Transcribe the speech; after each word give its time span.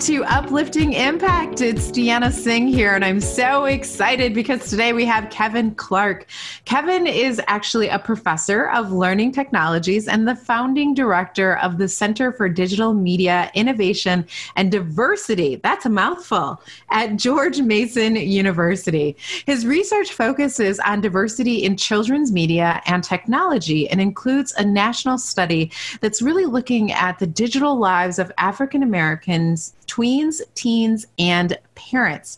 to 0.00 0.22
Uplifting 0.26 0.92
Impact. 0.92 1.60
It's 1.60 1.90
Deanna 1.90 2.30
Singh 2.30 2.68
here, 2.68 2.94
and 2.94 3.04
I'm 3.04 3.20
so 3.20 3.64
excited 3.64 4.32
because 4.32 4.70
today 4.70 4.92
we 4.92 5.04
have 5.06 5.28
Kevin 5.28 5.74
Clark. 5.74 6.26
Kevin 6.66 7.08
is 7.08 7.40
actually 7.48 7.88
a 7.88 7.98
professor 7.98 8.68
of 8.68 8.92
learning 8.92 9.32
technologies 9.32 10.06
and 10.06 10.28
the 10.28 10.36
founding 10.36 10.94
director 10.94 11.56
of 11.56 11.78
the 11.78 11.88
Center 11.88 12.30
for 12.30 12.48
Digital 12.48 12.94
Media 12.94 13.50
Innovation 13.54 14.24
and 14.54 14.70
Diversity. 14.70 15.56
That's 15.56 15.84
a 15.84 15.90
mouthful 15.90 16.62
at 16.90 17.16
George 17.16 17.60
Mason 17.60 18.14
University. 18.14 19.16
His 19.46 19.66
research 19.66 20.12
focuses 20.12 20.78
on 20.78 21.00
diversity 21.00 21.64
in 21.64 21.76
children's 21.76 22.30
media 22.30 22.80
and 22.86 23.02
technology 23.02 23.88
and 23.88 24.00
includes 24.00 24.54
a 24.58 24.64
national 24.64 25.18
study 25.18 25.72
that's 26.00 26.22
really 26.22 26.44
looking 26.44 26.92
at 26.92 27.18
the 27.18 27.26
digital 27.26 27.76
lives 27.76 28.20
of 28.20 28.30
African 28.38 28.84
Americans 28.84 29.74
tweens, 29.88 30.40
teens, 30.54 31.06
and 31.18 31.58
parents. 31.78 32.36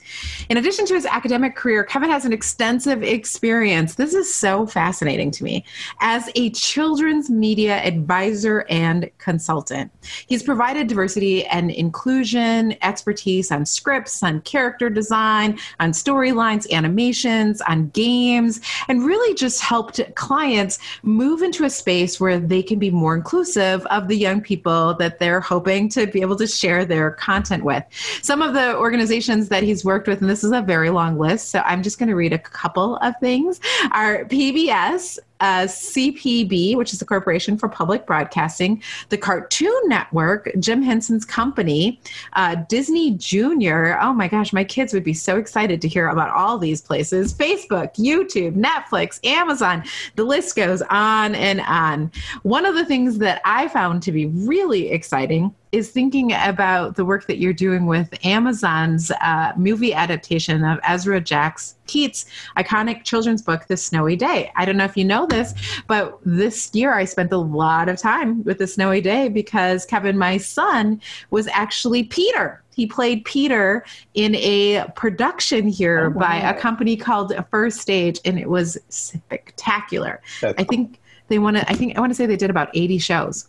In 0.48 0.58
addition 0.58 0.86
to 0.86 0.94
his 0.94 1.06
academic 1.06 1.56
career, 1.56 1.82
Kevin 1.82 2.10
has 2.10 2.24
an 2.24 2.32
extensive 2.32 3.02
experience. 3.02 3.94
This 3.94 4.14
is 4.14 4.32
so 4.32 4.66
fascinating 4.66 5.30
to 5.32 5.44
me 5.44 5.64
as 6.00 6.30
a 6.36 6.50
children's 6.50 7.30
media 7.30 7.78
advisor 7.78 8.66
and 8.68 9.10
consultant. 9.18 9.90
He's 10.26 10.42
provided 10.42 10.86
diversity 10.86 11.46
and 11.46 11.70
inclusion 11.70 12.76
expertise 12.82 13.50
on 13.50 13.64
scripts, 13.64 14.22
on 14.22 14.42
character 14.42 14.90
design, 14.90 15.58
on 15.80 15.92
storylines, 15.92 16.70
animations, 16.70 17.60
on 17.62 17.88
games, 17.88 18.60
and 18.88 19.04
really 19.04 19.34
just 19.34 19.60
helped 19.60 20.00
clients 20.14 20.78
move 21.02 21.42
into 21.42 21.64
a 21.64 21.70
space 21.70 22.20
where 22.20 22.38
they 22.38 22.62
can 22.62 22.78
be 22.78 22.90
more 22.90 23.14
inclusive 23.14 23.86
of 23.86 24.08
the 24.08 24.16
young 24.16 24.40
people 24.40 24.94
that 24.94 25.18
they're 25.18 25.40
hoping 25.40 25.88
to 25.88 26.06
be 26.06 26.20
able 26.20 26.36
to 26.36 26.46
share 26.46 26.84
their 26.84 27.12
content 27.12 27.64
with. 27.64 27.82
Some 28.22 28.42
of 28.42 28.52
the 28.52 28.76
organizations 28.76 29.29
that 29.48 29.62
he's 29.62 29.84
worked 29.84 30.08
with, 30.08 30.20
and 30.20 30.28
this 30.28 30.44
is 30.44 30.52
a 30.52 30.60
very 30.60 30.90
long 30.90 31.18
list, 31.18 31.50
so 31.50 31.60
I'm 31.60 31.82
just 31.82 31.98
going 31.98 32.08
to 32.08 32.16
read 32.16 32.32
a 32.32 32.38
couple 32.38 32.96
of 32.96 33.14
things, 33.20 33.60
are 33.92 34.24
PBS, 34.24 35.18
uh, 35.40 35.62
CPB, 35.64 36.76
which 36.76 36.92
is 36.92 36.98
the 36.98 37.04
Corporation 37.04 37.56
for 37.56 37.68
Public 37.68 38.06
Broadcasting, 38.06 38.82
the 39.08 39.18
Cartoon 39.18 39.80
Network, 39.86 40.50
Jim 40.58 40.82
Henson's 40.82 41.24
company, 41.24 42.00
uh, 42.34 42.56
Disney 42.68 43.12
Junior. 43.12 43.98
Oh 44.00 44.12
my 44.12 44.28
gosh, 44.28 44.52
my 44.52 44.64
kids 44.64 44.92
would 44.92 45.04
be 45.04 45.14
so 45.14 45.36
excited 45.36 45.80
to 45.82 45.88
hear 45.88 46.08
about 46.08 46.30
all 46.30 46.58
these 46.58 46.80
places 46.80 47.32
Facebook, 47.32 47.94
YouTube, 47.96 48.56
Netflix, 48.56 49.24
Amazon. 49.24 49.82
The 50.16 50.24
list 50.24 50.56
goes 50.56 50.82
on 50.90 51.34
and 51.34 51.60
on. 51.62 52.10
One 52.42 52.66
of 52.66 52.74
the 52.74 52.84
things 52.84 53.18
that 53.18 53.40
I 53.44 53.68
found 53.68 54.02
to 54.04 54.12
be 54.12 54.26
really 54.26 54.90
exciting 54.90 55.54
is 55.72 55.90
thinking 55.90 56.32
about 56.32 56.96
the 56.96 57.04
work 57.04 57.26
that 57.26 57.38
you're 57.38 57.52
doing 57.52 57.86
with 57.86 58.12
Amazon's 58.24 59.10
uh, 59.22 59.52
movie 59.56 59.94
adaptation 59.94 60.64
of 60.64 60.80
Ezra 60.86 61.20
Jack's 61.20 61.76
Keats' 61.90 62.24
iconic 62.56 63.04
children's 63.04 63.42
book, 63.42 63.66
The 63.66 63.76
Snowy 63.76 64.16
Day. 64.16 64.52
I 64.56 64.64
don't 64.64 64.76
know 64.76 64.84
if 64.84 64.96
you 64.96 65.04
know 65.04 65.26
this, 65.26 65.54
but 65.86 66.18
this 66.24 66.70
year 66.74 66.94
I 66.94 67.04
spent 67.04 67.32
a 67.32 67.38
lot 67.38 67.88
of 67.88 67.98
time 67.98 68.44
with 68.44 68.58
The 68.58 68.66
Snowy 68.66 69.00
Day 69.00 69.28
because 69.28 69.84
Kevin, 69.84 70.16
my 70.16 70.36
son, 70.36 71.00
was 71.30 71.48
actually 71.48 72.04
Peter. 72.04 72.62
He 72.74 72.86
played 72.86 73.24
Peter 73.24 73.84
in 74.14 74.34
a 74.36 74.86
production 74.94 75.68
here 75.68 76.06
oh, 76.06 76.10
wow. 76.10 76.20
by 76.20 76.36
a 76.36 76.54
company 76.58 76.96
called 76.96 77.32
First 77.50 77.80
Stage, 77.80 78.20
and 78.24 78.38
it 78.38 78.48
was 78.48 78.78
spectacular. 78.88 80.22
That's 80.40 80.60
I 80.60 80.64
think 80.64 81.00
they 81.28 81.38
want 81.38 81.56
to. 81.56 81.68
I 81.68 81.74
think 81.74 81.96
I 81.96 82.00
want 82.00 82.10
to 82.10 82.14
say 82.14 82.26
they 82.26 82.36
did 82.36 82.50
about 82.50 82.70
eighty 82.74 82.98
shows. 82.98 83.48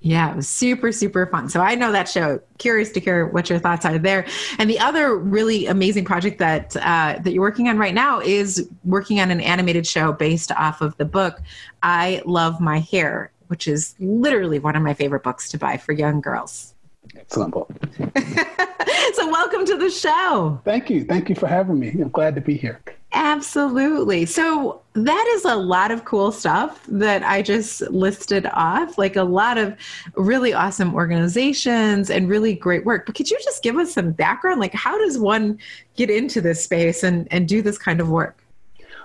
Yeah, 0.00 0.32
it 0.32 0.36
was 0.36 0.48
super, 0.48 0.90
super 0.90 1.26
fun. 1.26 1.48
So 1.48 1.60
I 1.60 1.76
know 1.76 1.92
that 1.92 2.08
show. 2.08 2.40
Curious 2.58 2.90
to 2.92 3.00
hear 3.00 3.26
what 3.26 3.48
your 3.48 3.60
thoughts 3.60 3.84
are 3.86 3.98
there. 3.98 4.26
And 4.58 4.68
the 4.68 4.78
other 4.80 5.16
really 5.16 5.66
amazing 5.66 6.04
project 6.04 6.38
that 6.38 6.76
uh, 6.76 7.20
that 7.22 7.32
you're 7.32 7.42
working 7.42 7.68
on 7.68 7.78
right 7.78 7.94
now 7.94 8.20
is 8.20 8.68
working 8.84 9.20
on 9.20 9.30
an 9.30 9.40
animated 9.40 9.86
show 9.86 10.12
based 10.12 10.50
off 10.52 10.80
of 10.80 10.96
the 10.96 11.04
book 11.04 11.40
"I 11.84 12.20
Love 12.26 12.60
My 12.60 12.80
Hair," 12.80 13.30
which 13.46 13.68
is 13.68 13.94
literally 14.00 14.58
one 14.58 14.74
of 14.74 14.82
my 14.82 14.94
favorite 14.94 15.22
books 15.22 15.48
to 15.50 15.58
buy 15.58 15.76
for 15.76 15.92
young 15.92 16.20
girls. 16.20 16.74
Excellent 17.16 17.52
book. 17.52 17.70
so 19.14 19.30
welcome 19.30 19.64
to 19.66 19.76
the 19.76 19.90
show. 19.90 20.60
Thank 20.64 20.90
you. 20.90 21.04
Thank 21.04 21.28
you 21.28 21.36
for 21.36 21.46
having 21.46 21.78
me. 21.78 21.90
I'm 21.90 22.10
glad 22.10 22.34
to 22.34 22.40
be 22.40 22.56
here. 22.56 22.80
Absolutely. 23.14 24.24
So 24.24 24.80
that 24.94 25.32
is 25.34 25.44
a 25.44 25.54
lot 25.54 25.90
of 25.90 26.04
cool 26.04 26.32
stuff 26.32 26.82
that 26.88 27.22
I 27.22 27.42
just 27.42 27.82
listed 27.90 28.46
off, 28.52 28.96
like 28.96 29.16
a 29.16 29.22
lot 29.22 29.58
of 29.58 29.76
really 30.16 30.54
awesome 30.54 30.94
organizations 30.94 32.10
and 32.10 32.28
really 32.28 32.54
great 32.54 32.86
work. 32.86 33.04
But 33.04 33.14
could 33.14 33.30
you 33.30 33.38
just 33.42 33.62
give 33.62 33.76
us 33.76 33.92
some 33.92 34.12
background? 34.12 34.60
Like, 34.60 34.74
how 34.74 34.96
does 34.98 35.18
one 35.18 35.58
get 35.96 36.08
into 36.08 36.40
this 36.40 36.64
space 36.64 37.02
and, 37.02 37.28
and 37.30 37.46
do 37.46 37.60
this 37.60 37.76
kind 37.76 38.00
of 38.00 38.08
work? 38.08 38.42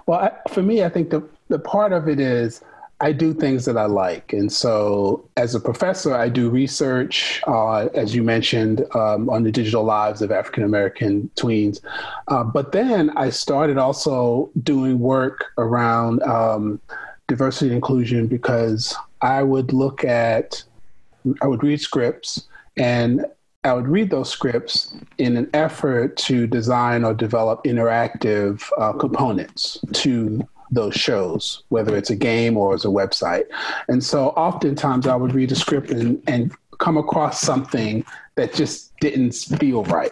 Well, 0.05 0.19
I, 0.19 0.49
for 0.49 0.63
me, 0.63 0.83
I 0.83 0.89
think 0.89 1.09
the, 1.09 1.21
the 1.49 1.59
part 1.59 1.91
of 1.91 2.07
it 2.07 2.19
is 2.19 2.61
I 2.99 3.11
do 3.11 3.33
things 3.33 3.65
that 3.65 3.77
I 3.77 3.85
like. 3.85 4.33
And 4.33 4.51
so, 4.51 5.29
as 5.37 5.53
a 5.53 5.59
professor, 5.59 6.15
I 6.15 6.29
do 6.29 6.49
research, 6.49 7.41
uh, 7.45 7.87
as 7.93 8.15
you 8.15 8.23
mentioned, 8.23 8.85
um, 8.95 9.29
on 9.29 9.43
the 9.43 9.51
digital 9.51 9.83
lives 9.83 10.21
of 10.21 10.31
African 10.31 10.63
American 10.63 11.29
tweens. 11.35 11.79
Uh, 12.27 12.43
but 12.43 12.71
then 12.71 13.11
I 13.11 13.29
started 13.29 13.77
also 13.77 14.49
doing 14.63 14.99
work 14.99 15.45
around 15.59 16.23
um, 16.23 16.81
diversity 17.27 17.67
and 17.67 17.75
inclusion 17.75 18.25
because 18.25 18.95
I 19.21 19.43
would 19.43 19.73
look 19.73 20.03
at, 20.03 20.63
I 21.41 21.47
would 21.47 21.61
read 21.61 21.79
scripts 21.79 22.47
and 22.77 23.25
I 23.63 23.73
would 23.73 23.87
read 23.87 24.09
those 24.09 24.29
scripts 24.29 24.95
in 25.17 25.37
an 25.37 25.49
effort 25.53 26.15
to 26.17 26.47
design 26.47 27.03
or 27.03 27.13
develop 27.13 27.63
interactive 27.63 28.63
uh, 28.77 28.93
components 28.93 29.77
to 29.93 30.47
those 30.71 30.95
shows, 30.95 31.63
whether 31.69 31.95
it's 31.95 32.09
a 32.09 32.15
game 32.15 32.57
or 32.57 32.73
as 32.73 32.85
a 32.85 32.89
website. 32.89 33.45
And 33.87 34.03
so 34.03 34.29
oftentimes 34.29 35.07
I 35.07 35.15
would 35.15 35.33
read 35.33 35.51
a 35.51 35.55
script 35.55 35.91
and, 35.91 36.21
and 36.27 36.53
come 36.79 36.97
across 36.97 37.41
something 37.41 38.05
that 38.35 38.53
just 38.53 38.95
didn't 38.99 39.33
feel 39.33 39.83
right. 39.85 40.11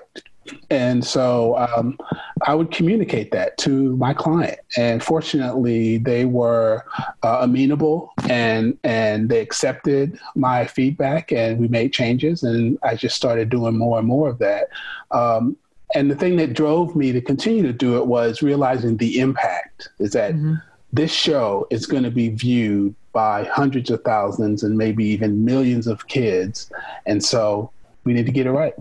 And 0.70 1.04
so 1.04 1.58
um, 1.58 1.98
I 2.46 2.54
would 2.54 2.72
communicate 2.72 3.32
that 3.32 3.58
to 3.60 3.96
my 3.98 4.14
client. 4.14 4.60
And 4.78 5.04
fortunately, 5.04 5.98
they 5.98 6.26
were 6.26 6.86
uh, 7.24 7.40
amenable 7.42 8.14
and, 8.30 8.78
and 8.84 9.30
they 9.30 9.40
accepted 9.40 10.20
my 10.36 10.66
feedback 10.66 11.32
and 11.32 11.60
we 11.60 11.68
made 11.68 11.94
changes. 11.94 12.44
And 12.44 12.78
I 12.84 12.96
just 12.96 13.16
started 13.16 13.50
doing 13.50 13.78
more 13.78 13.98
and 13.98 14.08
more 14.08 14.30
of 14.30 14.38
that. 14.40 14.68
Um, 15.12 15.58
and 15.94 16.10
the 16.10 16.16
thing 16.16 16.38
that 16.38 16.54
drove 16.54 16.96
me 16.96 17.12
to 17.12 17.22
continue 17.22 17.64
to 17.64 17.74
do 17.74 17.98
it 17.98 18.08
was 18.08 18.42
realizing 18.42 18.98
the 18.98 19.20
impact 19.20 19.90
is 20.00 20.14
that 20.14 20.34
mm-hmm. 20.34 20.56
this 20.92 21.12
show 21.12 21.68
is 21.70 21.86
going 21.86 22.04
to 22.04 22.12
be 22.12 22.30
viewed 22.30 22.96
by 23.14 23.44
hundreds 23.46 23.90
of 23.92 24.04
thousands 24.04 24.64
and 24.64 24.78
maybe 24.78 25.06
even 25.06 25.46
millions 25.46 25.88
of 25.88 26.08
kids. 26.08 26.70
And 27.06 27.24
so 27.24 27.72
we 28.04 28.14
need 28.14 28.26
to 28.26 28.32
get 28.32 28.48
it 28.48 28.52
right. 28.52 28.74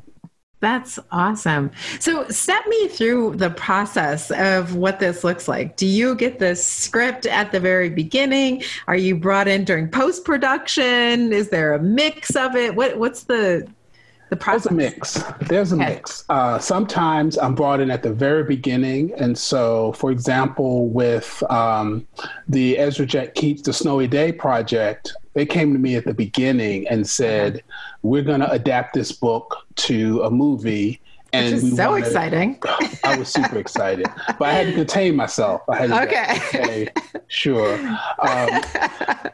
That's 0.60 0.98
awesome. 1.12 1.70
So, 2.00 2.26
step 2.28 2.66
me 2.66 2.88
through 2.88 3.36
the 3.36 3.50
process 3.50 4.30
of 4.30 4.76
what 4.76 4.98
this 4.98 5.22
looks 5.22 5.46
like. 5.46 5.76
Do 5.76 5.86
you 5.86 6.14
get 6.14 6.38
the 6.38 6.56
script 6.56 7.26
at 7.26 7.52
the 7.52 7.60
very 7.60 7.90
beginning? 7.90 8.62
Are 8.88 8.96
you 8.96 9.14
brought 9.14 9.46
in 9.46 9.64
during 9.64 9.90
post 9.90 10.24
production? 10.24 11.34
Is 11.34 11.50
there 11.50 11.74
a 11.74 11.82
mix 11.82 12.34
of 12.34 12.56
it? 12.56 12.76
What 12.76 12.96
What's 12.96 13.24
the 13.24 13.68
the 14.34 14.44
process? 14.44 14.64
There's 14.64 14.72
a 14.72 14.74
mix. 14.74 15.22
There's 15.48 15.72
a 15.72 15.76
okay. 15.76 15.94
mix. 15.94 16.24
Uh, 16.28 16.58
sometimes 16.58 17.38
I'm 17.38 17.54
brought 17.54 17.80
in 17.80 17.90
at 17.90 18.02
the 18.02 18.12
very 18.12 18.44
beginning. 18.44 19.12
And 19.14 19.36
so, 19.36 19.92
for 19.92 20.10
example, 20.10 20.88
with 20.88 21.42
um, 21.50 22.06
the 22.48 22.78
Ezra 22.78 23.06
Jack 23.06 23.34
Keats, 23.34 23.62
the 23.62 23.72
Snowy 23.72 24.06
Day 24.06 24.32
project, 24.32 25.14
they 25.34 25.46
came 25.46 25.72
to 25.72 25.78
me 25.78 25.96
at 25.96 26.04
the 26.04 26.14
beginning 26.14 26.86
and 26.88 27.08
said, 27.08 27.62
We're 28.02 28.22
going 28.22 28.40
to 28.40 28.50
adapt 28.50 28.94
this 28.94 29.12
book 29.12 29.66
to 29.76 30.22
a 30.22 30.30
movie 30.30 31.00
and 31.34 31.54
Which 31.54 31.64
is 31.64 31.76
so 31.76 31.90
wanted, 31.90 32.06
exciting. 32.06 32.58
I 33.02 33.18
was 33.18 33.28
super 33.28 33.58
excited, 33.58 34.06
but 34.38 34.48
I 34.48 34.52
had 34.52 34.66
to 34.66 34.72
contain 34.72 35.16
myself. 35.16 35.62
I 35.68 35.76
had 35.76 35.90
to 35.90 36.02
okay. 36.02 36.38
say, 36.50 36.88
sure. 37.26 37.74
Um, 37.76 38.62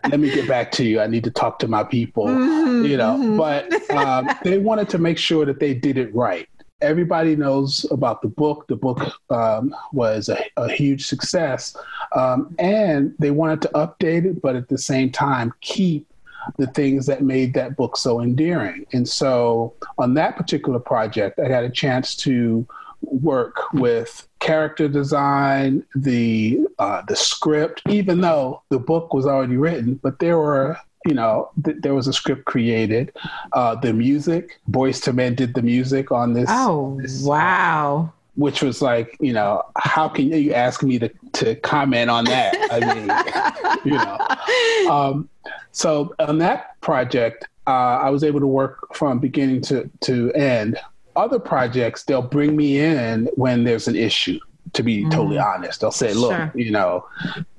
let 0.08 0.18
me 0.18 0.30
get 0.30 0.48
back 0.48 0.72
to 0.72 0.84
you. 0.84 1.00
I 1.00 1.06
need 1.06 1.24
to 1.24 1.30
talk 1.30 1.58
to 1.60 1.68
my 1.68 1.84
people, 1.84 2.26
mm-hmm, 2.26 2.86
you 2.86 2.96
know. 2.96 3.18
Mm-hmm. 3.18 3.36
But 3.36 3.90
um, 3.90 4.30
they 4.44 4.58
wanted 4.58 4.88
to 4.90 4.98
make 4.98 5.18
sure 5.18 5.44
that 5.44 5.60
they 5.60 5.74
did 5.74 5.98
it 5.98 6.14
right. 6.14 6.48
Everybody 6.80 7.36
knows 7.36 7.84
about 7.90 8.22
the 8.22 8.28
book. 8.28 8.66
The 8.68 8.76
book 8.76 9.12
um, 9.28 9.74
was 9.92 10.30
a, 10.30 10.42
a, 10.56 10.70
huge 10.70 11.06
success, 11.06 11.76
um, 12.16 12.56
and 12.58 13.14
they 13.18 13.30
wanted 13.30 13.60
to 13.62 13.68
update 13.74 14.24
it, 14.24 14.40
but 14.40 14.56
at 14.56 14.68
the 14.68 14.78
same 14.78 15.12
time 15.12 15.52
keep 15.60 16.09
the 16.58 16.66
things 16.68 17.06
that 17.06 17.22
made 17.22 17.54
that 17.54 17.76
book 17.76 17.96
so 17.96 18.20
endearing. 18.20 18.86
And 18.92 19.08
so 19.08 19.74
on 19.98 20.14
that 20.14 20.36
particular 20.36 20.78
project, 20.78 21.38
I 21.38 21.48
had 21.48 21.64
a 21.64 21.70
chance 21.70 22.14
to 22.16 22.66
work 23.02 23.72
with 23.72 24.28
character 24.40 24.88
design, 24.88 25.84
the 25.94 26.60
uh, 26.78 27.02
the 27.08 27.16
script, 27.16 27.82
even 27.88 28.20
though 28.20 28.62
the 28.68 28.78
book 28.78 29.14
was 29.14 29.26
already 29.26 29.56
written, 29.56 29.94
but 30.02 30.18
there 30.18 30.38
were 30.38 30.76
you 31.06 31.14
know, 31.14 31.50
th- 31.64 31.78
there 31.80 31.94
was 31.94 32.06
a 32.06 32.12
script 32.12 32.44
created. 32.44 33.12
Uh, 33.52 33.74
the 33.74 33.92
music, 33.92 34.60
Boyz 34.70 35.06
II 35.06 35.14
Men 35.14 35.34
did 35.34 35.54
the 35.54 35.62
music 35.62 36.12
on 36.12 36.34
this. 36.34 36.48
Oh, 36.52 36.98
this, 37.00 37.22
wow. 37.22 38.12
Which 38.34 38.62
was 38.62 38.82
like, 38.82 39.16
you 39.20 39.32
know, 39.32 39.62
how 39.76 40.08
can 40.08 40.30
you 40.30 40.52
ask 40.52 40.82
me 40.82 40.98
to, 40.98 41.10
to 41.32 41.54
comment 41.56 42.10
on 42.10 42.24
that? 42.24 42.54
I 42.70 42.94
mean, 42.94 43.84
you 43.84 43.98
know. 43.98 44.92
Um, 44.92 45.28
so 45.72 46.14
on 46.18 46.38
that 46.38 46.80
project, 46.80 47.46
uh, 47.66 47.98
I 48.02 48.10
was 48.10 48.24
able 48.24 48.40
to 48.40 48.46
work 48.46 48.94
from 48.94 49.18
beginning 49.18 49.60
to, 49.62 49.90
to 50.00 50.32
end. 50.32 50.78
Other 51.16 51.38
projects, 51.38 52.04
they'll 52.04 52.22
bring 52.22 52.56
me 52.56 52.78
in 52.80 53.28
when 53.34 53.64
there's 53.64 53.88
an 53.88 53.96
issue 53.96 54.38
to 54.72 54.82
be 54.82 55.04
mm. 55.04 55.10
totally 55.10 55.38
honest. 55.38 55.80
They'll 55.80 55.90
say, 55.90 56.14
look, 56.14 56.32
sure. 56.32 56.52
you 56.54 56.70
know, 56.70 57.06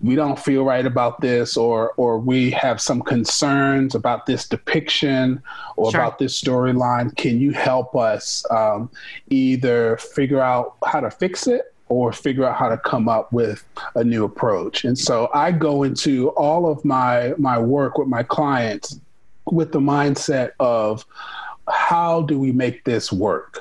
we 0.01 0.15
don't 0.15 0.39
feel 0.39 0.63
right 0.63 0.85
about 0.85 1.21
this 1.21 1.57
or 1.57 1.93
or 1.97 2.19
we 2.19 2.51
have 2.51 2.79
some 2.79 3.01
concerns 3.01 3.95
about 3.95 4.25
this 4.25 4.47
depiction 4.47 5.41
or 5.75 5.91
sure. 5.91 5.99
about 5.99 6.19
this 6.19 6.39
storyline. 6.41 7.15
Can 7.17 7.39
you 7.39 7.51
help 7.51 7.95
us 7.95 8.45
um, 8.51 8.89
either 9.29 9.97
figure 9.97 10.39
out 10.41 10.77
how 10.85 11.01
to 11.01 11.11
fix 11.11 11.47
it 11.47 11.73
or 11.91 12.13
figure 12.13 12.45
out 12.45 12.55
how 12.57 12.69
to 12.69 12.77
come 12.77 13.09
up 13.09 13.31
with 13.33 13.63
a 13.95 14.03
new 14.03 14.23
approach? 14.23 14.85
And 14.85 14.97
so 14.97 15.29
I 15.33 15.51
go 15.51 15.83
into 15.83 16.29
all 16.29 16.71
of 16.71 16.83
my 16.85 17.33
my 17.37 17.59
work 17.59 17.97
with 17.97 18.07
my 18.07 18.23
clients 18.23 18.99
with 19.45 19.73
the 19.73 19.79
mindset 19.79 20.51
of 20.59 21.05
how 21.69 22.21
do 22.21 22.39
we 22.39 22.51
make 22.51 22.85
this 22.85 23.11
work? 23.11 23.59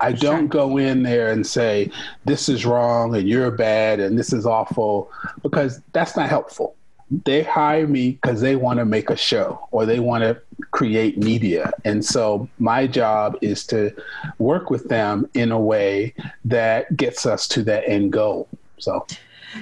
I 0.00 0.12
don't 0.12 0.48
go 0.48 0.76
in 0.76 1.02
there 1.02 1.30
and 1.30 1.46
say, 1.46 1.90
this 2.24 2.48
is 2.48 2.66
wrong 2.66 3.14
and 3.14 3.28
you're 3.28 3.50
bad 3.50 3.98
and 3.98 4.18
this 4.18 4.32
is 4.32 4.44
awful, 4.44 5.10
because 5.42 5.80
that's 5.92 6.16
not 6.16 6.28
helpful. 6.28 6.76
They 7.24 7.42
hire 7.42 7.86
me 7.86 8.12
because 8.12 8.40
they 8.40 8.56
want 8.56 8.78
to 8.78 8.84
make 8.84 9.10
a 9.10 9.16
show 9.16 9.68
or 9.70 9.86
they 9.86 10.00
want 10.00 10.24
to 10.24 10.40
create 10.72 11.18
media. 11.18 11.72
And 11.84 12.04
so 12.04 12.48
my 12.58 12.86
job 12.86 13.36
is 13.40 13.66
to 13.68 13.94
work 14.38 14.70
with 14.70 14.88
them 14.88 15.28
in 15.34 15.52
a 15.52 15.60
way 15.60 16.14
that 16.44 16.96
gets 16.96 17.26
us 17.26 17.46
to 17.48 17.62
that 17.64 17.88
end 17.88 18.12
goal. 18.12 18.48
So, 18.78 19.06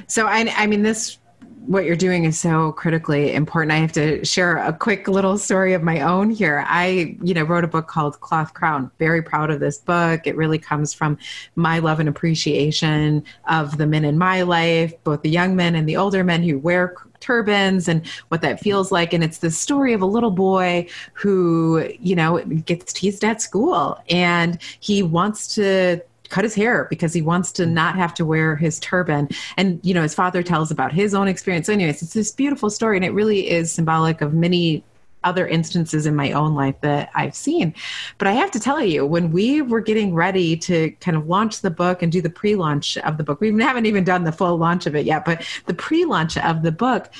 so 0.07 0.27
I, 0.27 0.53
I 0.57 0.67
mean, 0.67 0.83
this 0.83 1.19
what 1.67 1.85
you're 1.85 1.97
doing 1.97 2.25
is 2.25 2.39
so 2.39 2.73
critically 2.73 3.33
important. 3.33 3.73
I 3.73 3.77
have 3.77 3.93
to 3.93 4.25
share 4.25 4.59
a 4.59 4.73
quick 4.73 5.09
little 5.09 5.39
story 5.39 5.73
of 5.73 5.83
my 5.83 6.01
own 6.01 6.31
here. 6.31 6.65
I, 6.69 7.17
you 7.23 7.33
know, 7.33 7.43
wrote 7.43 7.65
a 7.65 7.69
book 7.69 7.89
called 7.89 8.21
Cloth 8.21 8.53
Crown. 8.55 8.91
Very 8.99 9.23
proud 9.23 9.51
of 9.51 9.61
this 9.61 9.79
book. 9.79 10.27
It 10.27 10.37
really 10.37 10.59
comes 10.59 10.93
from 10.93 11.19
my 11.57 11.79
love 11.79 12.01
and 12.01 12.09
appreciation 12.09 13.25
of 13.49 13.79
the 13.79 13.87
men 13.87 14.05
in 14.05 14.19
my 14.19 14.43
life, 14.43 14.93
both 15.05 15.23
the 15.23 15.31
young 15.31 15.57
men 15.57 15.75
and 15.75 15.89
the 15.89 15.97
older 15.97 16.23
men 16.23 16.43
who 16.43 16.59
wear 16.59 16.95
turbans 17.25 17.89
and 17.89 18.07
what 18.29 18.43
that 18.43 18.61
feels 18.61 18.93
like. 18.93 19.13
And 19.13 19.25
it's 19.25 19.39
the 19.39 19.51
story 19.51 19.93
of 19.93 20.03
a 20.03 20.07
little 20.07 20.31
boy 20.31 20.87
who, 21.15 21.89
you 22.01 22.15
know, 22.15 22.39
gets 22.45 22.93
teased 22.93 23.25
at 23.25 23.41
school 23.41 23.99
and 24.11 24.61
he 24.81 25.03
wants 25.03 25.55
to 25.55 26.01
cut 26.29 26.45
his 26.45 26.55
hair 26.55 26.87
because 26.91 27.13
he 27.13 27.23
wants 27.23 27.53
to 27.53 27.65
not 27.67 27.95
have 27.97 28.13
to 28.15 28.25
wear 28.25 28.57
his 28.57 28.79
turban. 28.81 29.29
And, 29.57 29.81
you 29.83 29.95
know, 29.95 30.03
his 30.03 30.15
father 30.15 30.43
tells 30.43 30.71
about 30.71 30.93
his 30.93 31.15
own 31.15 31.29
experience. 31.29 31.67
So, 31.67 31.73
anyways, 31.73 32.03
it's 32.03 32.13
this 32.13 32.33
beautiful 32.33 32.71
story, 32.71 32.97
and 32.97 33.05
it 33.05 33.13
really 33.13 33.51
is 33.51 33.71
symbolic 33.71 34.21
of 34.21 34.35
many 34.35 34.83
other 35.25 35.47
instances 35.47 36.07
in 36.07 36.15
my 36.15 36.33
own 36.33 36.55
life 36.55 36.77
that 36.83 37.11
I've 37.15 37.35
seen. 37.35 37.75
But 38.19 38.29
I 38.29 38.33
have 38.33 38.51
to 38.53 38.61
tell 38.61 38.83
you, 38.83 39.05
when 39.07 39.33
we 39.33 39.63
were 39.63 39.81
getting 39.81 40.15
ready 40.15 40.57
to 40.59 40.91
kind 41.01 41.17
of 41.17 41.29
launch 41.29 41.61
the 41.61 41.71
book 41.71 42.03
and 42.03 42.13
do 42.13 42.21
the 42.21 42.31
pre 42.31 42.55
launch 42.57 42.97
of 42.99 43.17
the 43.17 43.25
book, 43.25 43.41
we 43.41 43.63
haven't 43.63 43.87
even 43.87 44.05
done 44.05 44.25
the 44.25 44.33
full 44.33 44.57
launch 44.57 44.87
of 44.87 44.95
it 44.95 45.07
yet, 45.07 45.25
but 45.25 45.47
the 45.67 45.75
pre 45.75 46.05
launch 46.05 46.37
of 46.39 46.63
the 46.63 46.73
book, 46.73 47.11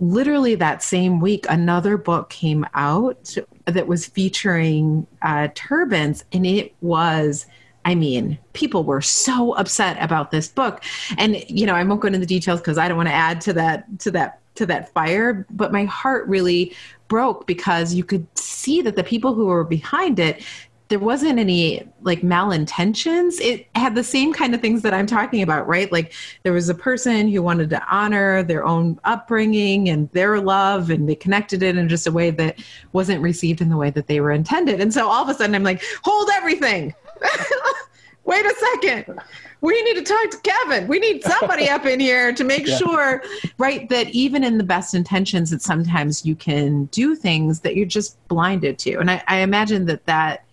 literally 0.00 0.54
that 0.56 0.82
same 0.82 1.20
week, 1.20 1.46
another 1.48 1.96
book 1.96 2.30
came 2.30 2.66
out 2.74 3.36
that 3.64 3.86
was 3.86 4.06
featuring 4.06 5.06
uh, 5.22 5.48
turbans, 5.54 6.24
and 6.32 6.46
it 6.46 6.74
was 6.80 7.46
I 7.84 7.94
mean, 7.94 8.38
people 8.52 8.84
were 8.84 9.00
so 9.00 9.54
upset 9.54 9.96
about 10.00 10.30
this 10.30 10.48
book. 10.48 10.84
And 11.18 11.42
you 11.48 11.66
know, 11.66 11.74
I 11.74 11.82
won't 11.82 12.00
go 12.00 12.06
into 12.06 12.18
the 12.18 12.26
details 12.26 12.60
because 12.60 12.78
I 12.78 12.88
don't 12.88 12.96
want 12.96 13.08
to 13.08 13.14
add 13.14 13.40
to 13.42 13.52
that 13.54 13.98
to 14.00 14.10
that 14.12 14.40
to 14.54 14.66
that 14.66 14.92
fire, 14.92 15.46
but 15.50 15.72
my 15.72 15.84
heart 15.84 16.28
really 16.28 16.74
broke 17.12 17.46
because 17.46 17.92
you 17.92 18.02
could 18.02 18.26
see 18.38 18.80
that 18.80 18.96
the 18.96 19.04
people 19.04 19.34
who 19.34 19.44
were 19.44 19.64
behind 19.64 20.18
it 20.18 20.42
there 20.88 20.98
wasn't 20.98 21.38
any 21.38 21.88
like 22.02 22.20
malintentions. 22.20 23.40
It 23.40 23.66
had 23.74 23.94
the 23.94 24.04
same 24.04 24.34
kind 24.34 24.54
of 24.54 24.60
things 24.60 24.82
that 24.82 24.92
I'm 24.92 25.06
talking 25.06 25.40
about, 25.40 25.66
right? 25.66 25.90
Like 25.90 26.12
there 26.42 26.52
was 26.52 26.68
a 26.68 26.74
person 26.74 27.28
who 27.28 27.42
wanted 27.42 27.70
to 27.70 27.82
honor 27.90 28.42
their 28.42 28.66
own 28.66 29.00
upbringing 29.04 29.88
and 29.88 30.10
their 30.10 30.38
love, 30.38 30.90
and 30.90 31.08
they 31.08 31.14
connected 31.14 31.62
it 31.62 31.78
in 31.78 31.88
just 31.88 32.06
a 32.06 32.12
way 32.12 32.28
that 32.32 32.58
wasn't 32.92 33.22
received 33.22 33.62
in 33.62 33.70
the 33.70 33.78
way 33.78 33.88
that 33.88 34.06
they 34.06 34.20
were 34.20 34.32
intended. 34.32 34.82
And 34.82 34.92
so 34.92 35.08
all 35.08 35.22
of 35.22 35.30
a 35.30 35.34
sudden, 35.34 35.54
I'm 35.54 35.62
like, 35.62 35.82
hold 36.04 36.28
everything. 36.34 36.94
Wait 38.24 38.44
a 38.44 38.54
second. 38.80 39.18
We 39.60 39.80
need 39.82 39.94
to 39.94 40.02
talk 40.02 40.30
to 40.30 40.38
Kevin. 40.38 40.88
We 40.88 40.98
need 40.98 41.22
somebody 41.22 41.68
up 41.68 41.86
in 41.86 42.00
here 42.00 42.32
to 42.32 42.44
make 42.44 42.66
yeah. 42.66 42.76
sure, 42.76 43.22
right, 43.58 43.88
that 43.88 44.08
even 44.10 44.44
in 44.44 44.58
the 44.58 44.64
best 44.64 44.94
intentions, 44.94 45.50
that 45.50 45.62
sometimes 45.62 46.24
you 46.26 46.34
can 46.34 46.86
do 46.86 47.14
things 47.14 47.60
that 47.60 47.76
you're 47.76 47.86
just 47.86 48.16
blinded 48.28 48.78
to. 48.80 48.98
And 48.98 49.10
I, 49.10 49.22
I 49.28 49.38
imagine 49.38 49.86
that 49.86 50.06
that 50.06 50.44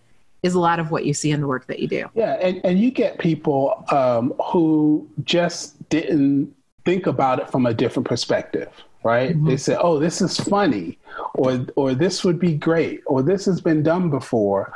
is 0.44 0.54
a 0.54 0.60
lot 0.60 0.80
of 0.80 0.92
what 0.92 1.06
you 1.06 1.14
see 1.14 1.32
in 1.32 1.42
the 1.42 1.48
work 1.48 1.68
that 1.68 1.80
you 1.80 1.88
do. 1.88 2.10
Yeah, 2.14 2.34
and, 2.36 2.62
and 2.64 2.80
you 2.80 2.92
get 2.92 3.20
people 3.20 3.84
um, 3.92 4.34
who 4.52 5.08
just 5.24 5.90
didn't 5.90 6.54
think 6.86 7.08
about 7.08 7.40
it 7.40 7.50
from 7.52 7.66
a 7.66 7.74
different 7.74 8.08
perspective, 8.08 8.70
right? 9.04 9.32
Mm-hmm. 9.32 9.48
They 9.48 9.58
say, 9.58 9.76
"Oh, 9.80 10.00
this 10.00 10.22
is 10.22 10.38
funny," 10.38 10.98
or 11.34 11.66
"or 11.76 11.94
this 11.94 12.24
would 12.24 12.40
be 12.40 12.54
great," 12.56 13.02
or 13.06 13.22
"This 13.22 13.46
has 13.46 13.60
been 13.60 13.84
done 13.84 14.10
before." 14.10 14.74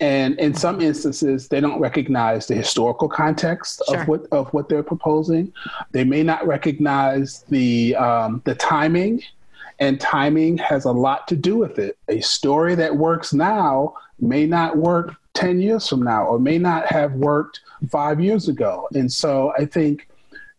And 0.00 0.38
in 0.38 0.52
some 0.52 0.80
instances 0.80 1.48
they 1.48 1.60
don't 1.60 1.80
recognize 1.80 2.46
the 2.46 2.54
historical 2.54 3.08
context 3.08 3.82
sure. 3.88 4.00
of 4.00 4.08
what 4.08 4.26
of 4.32 4.52
what 4.52 4.68
they're 4.68 4.82
proposing 4.82 5.52
they 5.92 6.04
may 6.04 6.22
not 6.22 6.46
recognize 6.46 7.44
the 7.48 7.94
um, 7.96 8.42
the 8.44 8.54
timing 8.54 9.22
and 9.78 10.00
timing 10.00 10.56
has 10.58 10.84
a 10.84 10.92
lot 10.92 11.26
to 11.28 11.36
do 11.36 11.56
with 11.56 11.78
it 11.78 11.96
a 12.08 12.20
story 12.20 12.74
that 12.74 12.94
works 12.94 13.32
now 13.32 13.94
may 14.20 14.46
not 14.46 14.76
work 14.76 15.14
10 15.34 15.60
years 15.60 15.88
from 15.88 16.02
now 16.02 16.24
or 16.24 16.38
may 16.38 16.58
not 16.58 16.86
have 16.86 17.12
worked 17.12 17.60
five 17.90 18.20
years 18.20 18.48
ago 18.48 18.88
and 18.94 19.10
so 19.10 19.52
i 19.58 19.64
think 19.64 20.08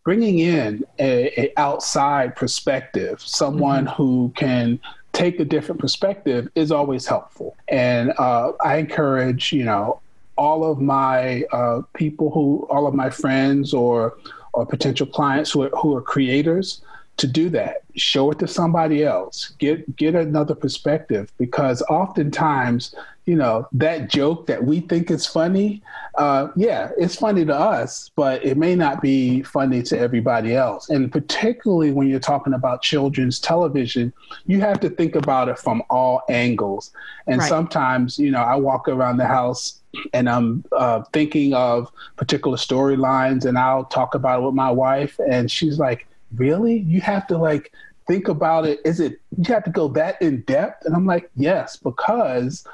bringing 0.04 0.38
in 0.38 0.84
a, 0.98 1.40
a 1.40 1.52
outside 1.58 2.34
perspective 2.34 3.20
someone 3.20 3.84
mm-hmm. 3.84 3.94
who 4.02 4.32
can 4.34 4.80
take 5.18 5.40
a 5.40 5.44
different 5.44 5.80
perspective 5.80 6.48
is 6.54 6.70
always 6.70 7.04
helpful. 7.04 7.56
And 7.66 8.12
uh, 8.18 8.52
I 8.64 8.76
encourage, 8.76 9.52
you 9.52 9.64
know, 9.64 10.00
all 10.36 10.70
of 10.70 10.80
my 10.80 11.42
uh, 11.52 11.82
people 11.94 12.30
who, 12.30 12.68
all 12.70 12.86
of 12.86 12.94
my 12.94 13.10
friends 13.10 13.74
or 13.74 14.16
or 14.54 14.64
potential 14.64 15.06
clients 15.06 15.50
who 15.50 15.62
are, 15.64 15.70
who 15.70 15.94
are 15.96 16.00
creators 16.00 16.80
to 17.18 17.26
do 17.26 17.50
that. 17.50 17.82
Show 17.96 18.30
it 18.30 18.38
to 18.38 18.46
somebody 18.46 19.02
else. 19.04 19.52
Get 19.58 19.96
get 19.96 20.14
another 20.14 20.54
perspective 20.54 21.32
because 21.36 21.82
oftentimes, 21.90 22.94
you 23.28 23.36
know, 23.36 23.68
that 23.72 24.08
joke 24.08 24.46
that 24.46 24.64
we 24.64 24.80
think 24.80 25.10
is 25.10 25.26
funny, 25.26 25.82
uh, 26.14 26.48
yeah, 26.56 26.92
it's 26.96 27.14
funny 27.14 27.44
to 27.44 27.54
us, 27.54 28.10
but 28.16 28.42
it 28.42 28.56
may 28.56 28.74
not 28.74 29.02
be 29.02 29.42
funny 29.42 29.82
to 29.82 29.98
everybody 29.98 30.56
else. 30.56 30.88
And 30.88 31.12
particularly 31.12 31.90
when 31.90 32.08
you're 32.08 32.20
talking 32.20 32.54
about 32.54 32.80
children's 32.80 33.38
television, 33.38 34.14
you 34.46 34.62
have 34.62 34.80
to 34.80 34.88
think 34.88 35.14
about 35.14 35.50
it 35.50 35.58
from 35.58 35.82
all 35.90 36.22
angles. 36.30 36.90
And 37.26 37.40
right. 37.40 37.48
sometimes, 37.50 38.18
you 38.18 38.30
know, 38.30 38.40
I 38.40 38.56
walk 38.56 38.88
around 38.88 39.18
the 39.18 39.26
house 39.26 39.80
and 40.14 40.26
I'm 40.26 40.64
uh, 40.72 41.02
thinking 41.12 41.52
of 41.52 41.92
particular 42.16 42.56
storylines, 42.56 43.44
and 43.44 43.58
I'll 43.58 43.84
talk 43.84 44.14
about 44.14 44.40
it 44.40 44.46
with 44.46 44.54
my 44.54 44.70
wife, 44.70 45.20
and 45.30 45.50
she's 45.50 45.78
like 45.78 46.06
really? 46.36 46.78
You 46.78 47.00
have 47.00 47.26
to 47.28 47.38
like 47.38 47.72
think 48.06 48.28
about 48.28 48.66
it. 48.66 48.80
Is 48.84 49.00
it, 49.00 49.20
you 49.36 49.52
have 49.52 49.64
to 49.64 49.70
go 49.70 49.88
that 49.88 50.20
in 50.20 50.42
depth? 50.42 50.84
And 50.84 50.94
I'm 50.94 51.06
like, 51.06 51.30
yes, 51.36 51.76
because 51.76 52.66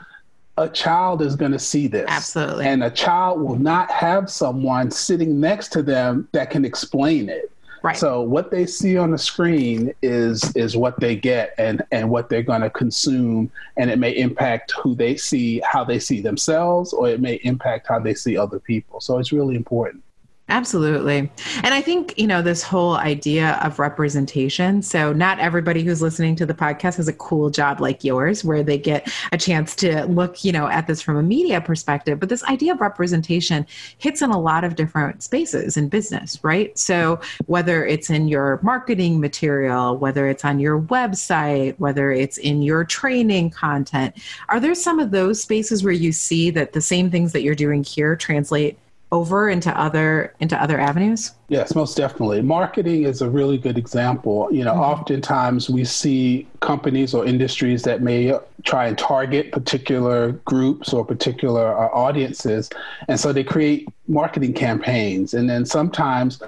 a 0.56 0.68
child 0.68 1.20
is 1.23 1.37
going 1.37 1.52
to 1.52 1.58
see 1.58 1.87
this. 1.87 2.06
Absolutely. 2.08 2.66
And 2.66 2.84
a 2.84 2.90
child 2.90 3.40
will 3.40 3.58
not 3.58 3.90
have 3.90 4.30
someone 4.30 4.90
sitting 4.90 5.40
next 5.40 5.68
to 5.73 5.82
them 5.82 6.28
that 6.32 6.50
can 6.50 6.64
explain 6.64 7.28
it. 7.28 7.50
Right. 7.82 7.96
So 7.99 8.23
what 8.23 8.50
they 8.50 8.64
see 8.64 8.96
on 8.96 9.11
the 9.11 9.18
screen 9.18 9.92
is 10.00 10.56
is 10.56 10.75
what 10.75 10.99
they 11.00 11.16
get 11.16 11.54
and 11.58 11.82
and 11.92 12.08
what 12.08 12.30
they're 12.30 12.42
going 12.42 12.62
to 12.62 12.70
consume 12.70 13.50
and 13.76 13.90
it 13.90 13.99
may 13.99 14.12
impact 14.12 14.73
who 14.73 14.94
they 14.94 15.16
see, 15.16 15.61
how 15.61 15.84
they 15.84 15.99
see 15.99 16.23
themselves 16.23 16.94
or 16.94 17.11
it 17.11 17.20
may 17.20 17.34
impact 17.42 17.88
how 17.88 17.99
they 17.99 18.14
see 18.14 18.38
other 18.38 18.58
people. 18.58 19.00
So 19.00 19.18
it's 19.18 19.32
really 19.32 19.54
important. 19.54 20.02
Absolutely. 20.51 21.31
And 21.63 21.73
I 21.73 21.81
think, 21.81 22.13
you 22.19 22.27
know, 22.27 22.43
this 22.43 22.63
whole 22.63 22.97
idea 22.97 23.59
of 23.63 23.79
representation. 23.79 24.83
So, 24.83 25.11
not 25.11 25.39
everybody 25.39 25.83
who's 25.83 26.03
listening 26.03 26.37
to 26.37 26.45
the 26.45 26.53
podcast 26.53 26.97
has 26.97 27.09
a 27.09 27.15
cool 27.15 27.49
job 27.49 27.81
like 27.81 28.05
yours 28.05 28.45
where 28.45 28.63
they 28.63 28.77
get 28.77 29.11
a 29.33 29.39
chance 29.39 29.75
to 29.77 30.05
look, 30.05 30.45
you 30.45 30.53
know, 30.53 30.67
at 30.67 30.87
this 30.87 31.01
from 31.01 31.17
a 31.17 31.23
media 31.23 31.63
perspective. 31.63 32.21
But 32.21 32.29
this 32.29 32.45
idea 32.45 32.75
of 32.75 32.83
representation 32.83 33.67
hits 33.97 34.21
in 34.21 34.31
a 34.31 34.39
lot 34.39 34.65
of 34.65 34.77
different 34.77 35.23
spaces 35.23 35.79
in 35.79 35.89
business, 35.89 36.39
right? 36.45 36.79
So, 36.79 37.21
whether 37.47 37.87
it's 37.87 38.11
in 38.11 38.29
your 38.29 38.61
marketing 38.63 39.21
material, 39.21 39.97
whether 39.97 40.29
it's 40.29 40.45
on 40.45 40.59
your 40.59 40.79
website, 40.79 41.75
whether 41.79 42.13
it's 42.13 42.37
in 42.37 42.61
your 42.61 42.85
training 42.85 43.49
content, 43.49 44.15
are 44.51 44.61
there 44.61 44.75
some 44.75 44.99
of 44.99 45.11
those 45.11 45.41
spaces 45.41 45.83
where 45.83 45.95
you 45.95 46.13
see 46.13 46.51
that 46.51 46.75
the 46.75 46.83
same 46.83 47.11
things 47.11 47.33
that 47.33 47.41
you're 47.41 47.55
doing 47.55 47.83
here 47.83 48.15
translate 48.15 48.79
over 49.14 49.49
into 49.49 49.71
other 49.80 50.35
into 50.40 50.61
other 50.61 50.78
avenues? 50.78 51.33
Yes, 51.49 51.75
most 51.75 51.97
definitely. 51.97 52.41
Marketing 52.41 53.05
is 53.05 53.21
a 53.21 53.29
really 53.29 53.59
good 53.59 53.77
example. 53.77 54.49
You 54.51 54.65
know, 54.65 54.73
mm-hmm. 54.73 54.81
oftentimes 54.81 55.69
we 55.69 55.85
see 55.85 56.49
companies 56.61 57.13
or 57.13 57.27
industries 57.27 57.83
that 57.83 58.01
may 58.01 58.33
try 58.65 58.87
and 58.87 58.97
target 58.97 59.53
particular 59.53 60.33
groups 60.47 60.95
or 60.95 61.05
particular 61.05 61.77
uh, 61.77 61.89
audiences, 61.89 62.71
and 63.09 63.21
so 63.21 63.31
they 63.33 63.45
create 63.45 63.87
marketing 64.09 64.55
campaigns. 64.55 65.35
And 65.35 65.49
then 65.49 65.67
sometimes 65.67 66.43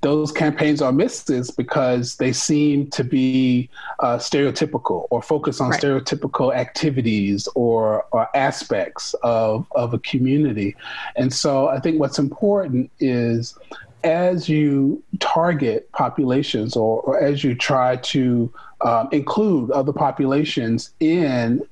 those 0.00 0.32
campaigns 0.32 0.80
are 0.82 0.92
misses 0.92 1.50
because 1.50 2.16
they 2.16 2.32
seem 2.32 2.88
to 2.90 3.04
be 3.04 3.68
uh, 4.00 4.16
stereotypical 4.16 5.06
or 5.10 5.22
focus 5.22 5.60
on 5.60 5.70
right. 5.70 5.80
stereotypical 5.80 6.54
activities 6.54 7.48
or, 7.54 8.04
or 8.12 8.28
aspects 8.36 9.14
of, 9.22 9.66
of 9.72 9.92
a 9.92 9.98
community. 9.98 10.76
And 11.16 11.32
so 11.32 11.68
I 11.68 11.80
think 11.80 11.98
what's 11.98 12.18
important 12.18 12.90
is 13.00 13.58
as 14.04 14.48
you 14.48 15.02
target 15.18 15.90
populations 15.92 16.76
or, 16.76 17.00
or 17.02 17.20
as 17.20 17.44
you 17.44 17.54
try 17.54 17.96
to 17.96 18.52
um, 18.80 19.08
include 19.12 19.70
other 19.70 19.92
populations 19.92 20.92
in 21.00 21.62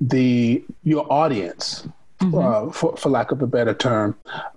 the 0.00 0.62
your 0.82 1.10
audience, 1.12 1.86
mm-hmm. 2.20 2.36
uh, 2.36 2.72
for, 2.72 2.96
for 2.96 3.08
lack 3.10 3.30
of 3.30 3.42
a 3.42 3.46
better 3.46 3.74
term, 3.74 4.16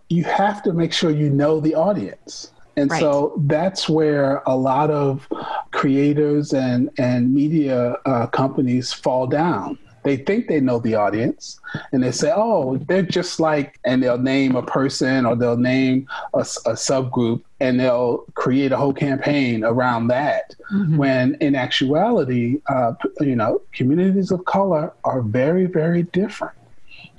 you 0.09 0.23
have 0.23 0.63
to 0.63 0.73
make 0.73 0.93
sure 0.93 1.11
you 1.11 1.29
know 1.29 1.59
the 1.59 1.75
audience. 1.75 2.51
And 2.75 2.89
right. 2.89 2.99
so 2.99 3.33
that's 3.45 3.87
where 3.87 4.41
a 4.47 4.57
lot 4.57 4.89
of 4.89 5.27
creators 5.71 6.53
and, 6.53 6.89
and 6.97 7.33
media 7.33 7.97
uh, 8.05 8.25
companies 8.27 8.91
fall 8.91 9.27
down 9.27 9.77
they 10.03 10.17
think 10.17 10.47
they 10.47 10.59
know 10.59 10.79
the 10.79 10.95
audience 10.95 11.59
and 11.91 12.03
they 12.03 12.11
say, 12.11 12.31
oh, 12.35 12.77
they're 12.77 13.01
just 13.01 13.39
like, 13.39 13.79
and 13.85 14.03
they'll 14.03 14.17
name 14.17 14.55
a 14.55 14.63
person 14.63 15.25
or 15.25 15.35
they'll 15.35 15.57
name 15.57 16.07
a, 16.33 16.39
a 16.39 16.73
subgroup 16.73 17.41
and 17.59 17.79
they'll 17.79 18.25
create 18.35 18.71
a 18.71 18.77
whole 18.77 18.93
campaign 18.93 19.63
around 19.63 20.07
that. 20.07 20.55
Mm-hmm. 20.71 20.97
When 20.97 21.35
in 21.35 21.55
actuality, 21.55 22.61
uh, 22.67 22.93
you 23.19 23.35
know, 23.35 23.61
communities 23.73 24.31
of 24.31 24.45
color 24.45 24.93
are 25.03 25.21
very, 25.21 25.65
very 25.65 26.03
different. 26.03 26.55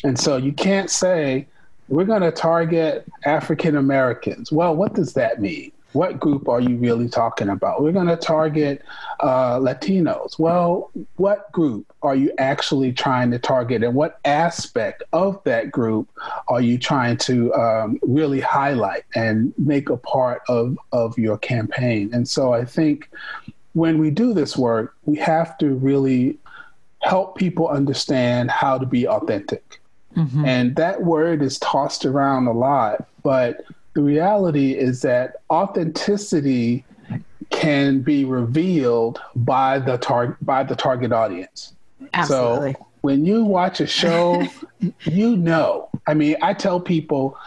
And 0.05 0.19
so 0.19 0.37
you 0.37 0.53
can't 0.53 0.91
say, 0.91 1.47
we're 1.89 2.05
going 2.05 2.23
to 2.23 2.33
target 2.33 3.07
African 3.25 3.77
Americans. 3.77 4.51
Well, 4.51 4.75
what 4.75 4.95
does 4.95 5.13
that 5.15 5.41
mean? 5.41 5.73
What 5.95 6.19
group 6.19 6.49
are 6.49 6.61
you 6.61 6.77
really 6.77 7.09
talking 7.09 7.49
about? 7.49 7.83
We're 7.83 7.93
going 7.93 8.09
to 8.09 8.17
target 8.17 8.83
uh, 9.21 9.59
Latinos. 9.59 10.39
Well, 10.39 10.91
what 11.17 11.51
group 11.53 11.87
are 12.03 12.17
you 12.17 12.33
actually 12.39 12.93
trying 12.93 13.31
to 13.31 13.39
target, 13.39 13.83
and 13.85 13.95
what 13.95 14.19
aspect 14.25 15.05
of 15.13 15.43
that 15.45 15.71
group 15.71 16.09
are 16.49 16.61
you 16.61 16.79
trying 16.79 17.17
to 17.19 17.55
um, 17.55 17.99
really 18.03 18.41
highlight 18.41 19.05
and 19.15 19.55
make 19.57 19.89
a 19.89 19.97
part 19.97 20.43
of, 20.49 20.77
of 20.93 21.17
your 21.17 21.39
campaign? 21.39 22.11
And 22.13 22.29
so 22.29 22.53
I 22.53 22.65
think 22.65 23.09
when 23.75 23.99
we 23.99 24.11
do 24.11 24.35
this 24.35 24.57
work, 24.57 24.97
we 25.05 25.17
have 25.19 25.57
to 25.59 25.75
really 25.75 26.39
help 27.03 27.39
people 27.39 27.69
understand 27.69 28.51
how 28.51 28.79
to 28.79 28.87
be 28.87 29.07
authentic. 29.07 29.81
Mm-hmm. 30.17 30.45
And 30.45 30.77
that 30.77 31.03
word 31.03 31.43
is 31.43 31.59
tossed 31.59 32.05
around 32.05 32.47
a 32.47 32.53
lot, 32.53 33.09
but 33.23 33.65
the 33.95 34.03
reality 34.03 34.73
is 34.73 35.03
that 35.03 35.37
authenticity 35.51 36.85
can 37.51 38.01
be 38.01 38.25
revealed 38.25 39.21
by 39.37 39.79
the 39.79 39.97
tar- 39.99 40.37
by 40.43 40.63
the 40.65 40.77
target 40.77 41.13
audience. 41.13 41.73
Absolutely. 42.13 42.73
So 42.75 42.87
when 43.01 43.25
you 43.25 43.45
watch 43.45 43.81
a 43.81 43.87
show, 43.87 44.47
you 45.05 45.37
know. 45.37 45.89
I 46.07 46.15
mean, 46.15 46.37
I 46.43 46.53
tell 46.53 46.81
people, 46.81 47.39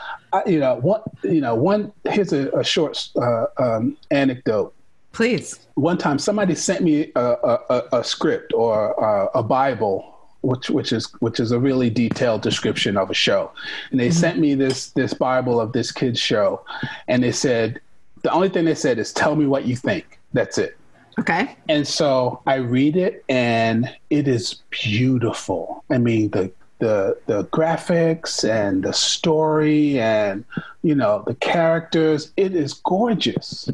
you 0.46 0.60
know, 0.60 0.76
what 0.76 1.04
you 1.24 1.42
know. 1.42 1.54
One 1.54 1.92
here's 2.10 2.34
a, 2.34 2.50
a 2.52 2.64
short 2.64 3.10
uh, 3.16 3.46
um, 3.58 3.98
anecdote. 4.10 4.74
Please. 5.12 5.60
One 5.76 5.98
time, 5.98 6.18
somebody 6.18 6.56
sent 6.56 6.84
me 6.84 7.12
a, 7.16 7.22
a, 7.70 7.84
a 8.00 8.04
script 8.04 8.54
or 8.54 8.92
a, 8.94 9.40
a 9.40 9.44
Bible 9.44 10.17
which 10.42 10.70
which 10.70 10.92
is 10.92 11.12
which 11.20 11.40
is 11.40 11.52
a 11.52 11.60
really 11.60 11.90
detailed 11.90 12.42
description 12.42 12.98
of 12.98 13.10
a 13.10 13.14
show. 13.14 13.52
And 13.92 14.00
they 14.00 14.10
mm-hmm. 14.10 14.20
sent 14.20 14.40
me 14.40 14.56
this 14.56 14.92
this 14.92 15.14
Bible 15.14 15.60
of 15.60 15.74
this 15.74 15.92
kid's 15.92 16.20
show, 16.20 16.64
and 17.08 17.24
they 17.24 17.32
said 17.32 17.80
the 18.24 18.32
only 18.32 18.50
thing 18.50 18.66
they 18.66 18.76
said 18.76 19.00
is 19.00 19.14
tell 19.14 19.36
me 19.36 19.46
what 19.46 19.66
you 19.66 19.76
think. 19.76 20.20
That's 20.34 20.58
it. 20.58 20.78
Okay. 21.20 21.56
And 21.68 21.88
so 21.88 22.42
I 22.46 22.56
read 22.56 22.96
it, 22.96 23.24
and 23.28 23.94
it 24.10 24.28
is 24.28 24.62
beautiful. 24.70 25.84
I 25.90 25.98
mean 25.98 26.30
the 26.30 26.52
the 26.80 27.18
the 27.26 27.46
graphics 27.46 28.48
and 28.48 28.84
the 28.84 28.94
story 28.94 30.00
and 30.00 30.46
you 30.84 30.94
know 30.94 31.24
the 31.26 31.34
characters 31.36 32.32
it 32.38 32.54
is 32.54 32.76
gorgeous 32.86 33.68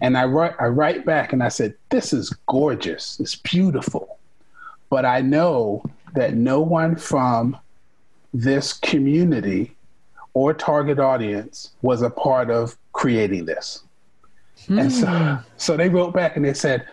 and 0.00 0.16
i 0.16 0.24
write 0.24 0.54
i 0.58 0.64
write 0.64 1.04
back 1.04 1.32
and 1.32 1.42
i 1.42 1.48
said 1.48 1.74
this 1.90 2.12
is 2.14 2.30
gorgeous 2.46 3.20
it's 3.20 3.36
beautiful 3.36 4.18
but 4.88 5.04
i 5.04 5.20
know 5.20 5.84
that 6.16 6.34
no 6.34 6.60
one 6.60 6.96
from 6.96 7.56
this 8.34 8.72
community 8.72 9.76
or 10.34 10.52
target 10.52 10.98
audience 10.98 11.70
was 11.80 12.02
a 12.02 12.10
part 12.10 12.50
of 12.50 12.76
creating 12.92 13.46
this. 13.46 13.82
Hmm. 14.66 14.78
And 14.80 14.92
so, 14.92 15.06
hmm. 15.06 15.34
so 15.56 15.76
they 15.76 15.88
wrote 15.88 16.12
back 16.12 16.36
and 16.36 16.44
they 16.44 16.54
said, 16.54 16.86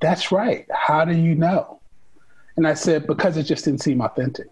That's 0.00 0.32
right. 0.32 0.66
How 0.72 1.04
do 1.04 1.14
you 1.14 1.34
know? 1.34 1.80
And 2.56 2.66
I 2.66 2.74
said, 2.74 3.06
Because 3.06 3.36
it 3.36 3.44
just 3.44 3.64
didn't 3.64 3.82
seem 3.82 4.00
authentic. 4.00 4.48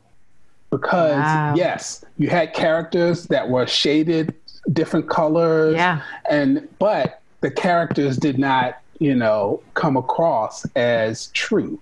Because, 0.71 1.17
wow. 1.17 1.55
yes, 1.57 2.05
you 2.19 2.29
had 2.29 2.53
characters 2.53 3.25
that 3.29 3.49
were 3.49 3.67
shaded 3.67 4.35
different 4.73 5.09
colors. 5.09 5.75
Yeah. 5.75 6.03
And, 6.31 6.69
but 6.79 7.23
the 7.41 7.51
characters 7.51 8.19
did 8.19 8.39
not, 8.39 8.79
you 8.99 9.15
know, 9.15 9.63
come 9.75 9.97
across 9.97 10.67
as 10.77 11.29
true. 11.29 11.81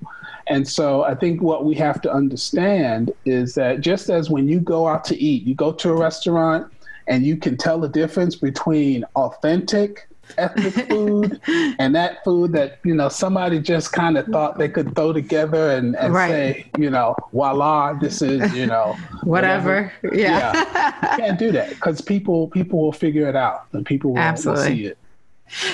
And 0.49 0.67
so 0.67 1.03
I 1.03 1.15
think 1.15 1.43
what 1.43 1.65
we 1.65 1.75
have 1.77 2.01
to 2.03 2.13
understand 2.13 3.13
is 3.25 3.55
that 3.55 3.81
just 3.81 4.09
as 4.11 4.31
when 4.31 4.49
you 4.49 4.61
go 4.61 4.87
out 4.87 5.05
to 5.07 5.17
eat, 5.17 5.45
you 5.45 5.55
go 5.55 5.73
to 5.73 5.91
a 5.91 5.97
restaurant 5.97 6.73
and 7.09 7.25
you 7.25 7.37
can 7.37 7.57
tell 7.57 7.81
the 7.81 7.89
difference 7.89 8.37
between 8.37 9.05
authentic 9.17 10.09
ethnic 10.39 10.75
food 10.89 11.41
and 11.79 11.95
that 11.95 12.23
food 12.25 12.53
that 12.53 12.79
you 12.85 12.95
know 12.95 13.09
somebody 13.09 13.61
just 13.61 13.93
kind 13.93 14.19
of 14.19 14.27
thought 14.27 14.59
they 14.59 14.69
could 14.69 14.95
throw 14.95 15.13
together 15.13 15.71
and, 15.71 15.97
and 15.97 16.13
right. 16.13 16.31
say 16.31 16.67
you 16.79 16.91
know 16.91 17.15
voila 17.33 17.93
this 17.95 18.23
is 18.23 18.53
you 18.55 18.67
know 18.67 18.97
whatever. 19.23 19.93
whatever. 20.03 20.17
Yeah. 20.17 20.53
yeah 20.53 21.13
you 21.13 21.25
can't 21.25 21.39
do 21.39 21.53
that 21.53 21.71
because 21.71 22.01
people 22.01 22.49
people 22.49 22.81
will 22.81 22.93
figure 22.93 23.29
it 23.29 23.37
out 23.37 23.67
and 23.73 23.87
people 23.87 24.15
will, 24.15 24.35
will 24.45 24.57
see 24.57 24.87
it 24.87 24.99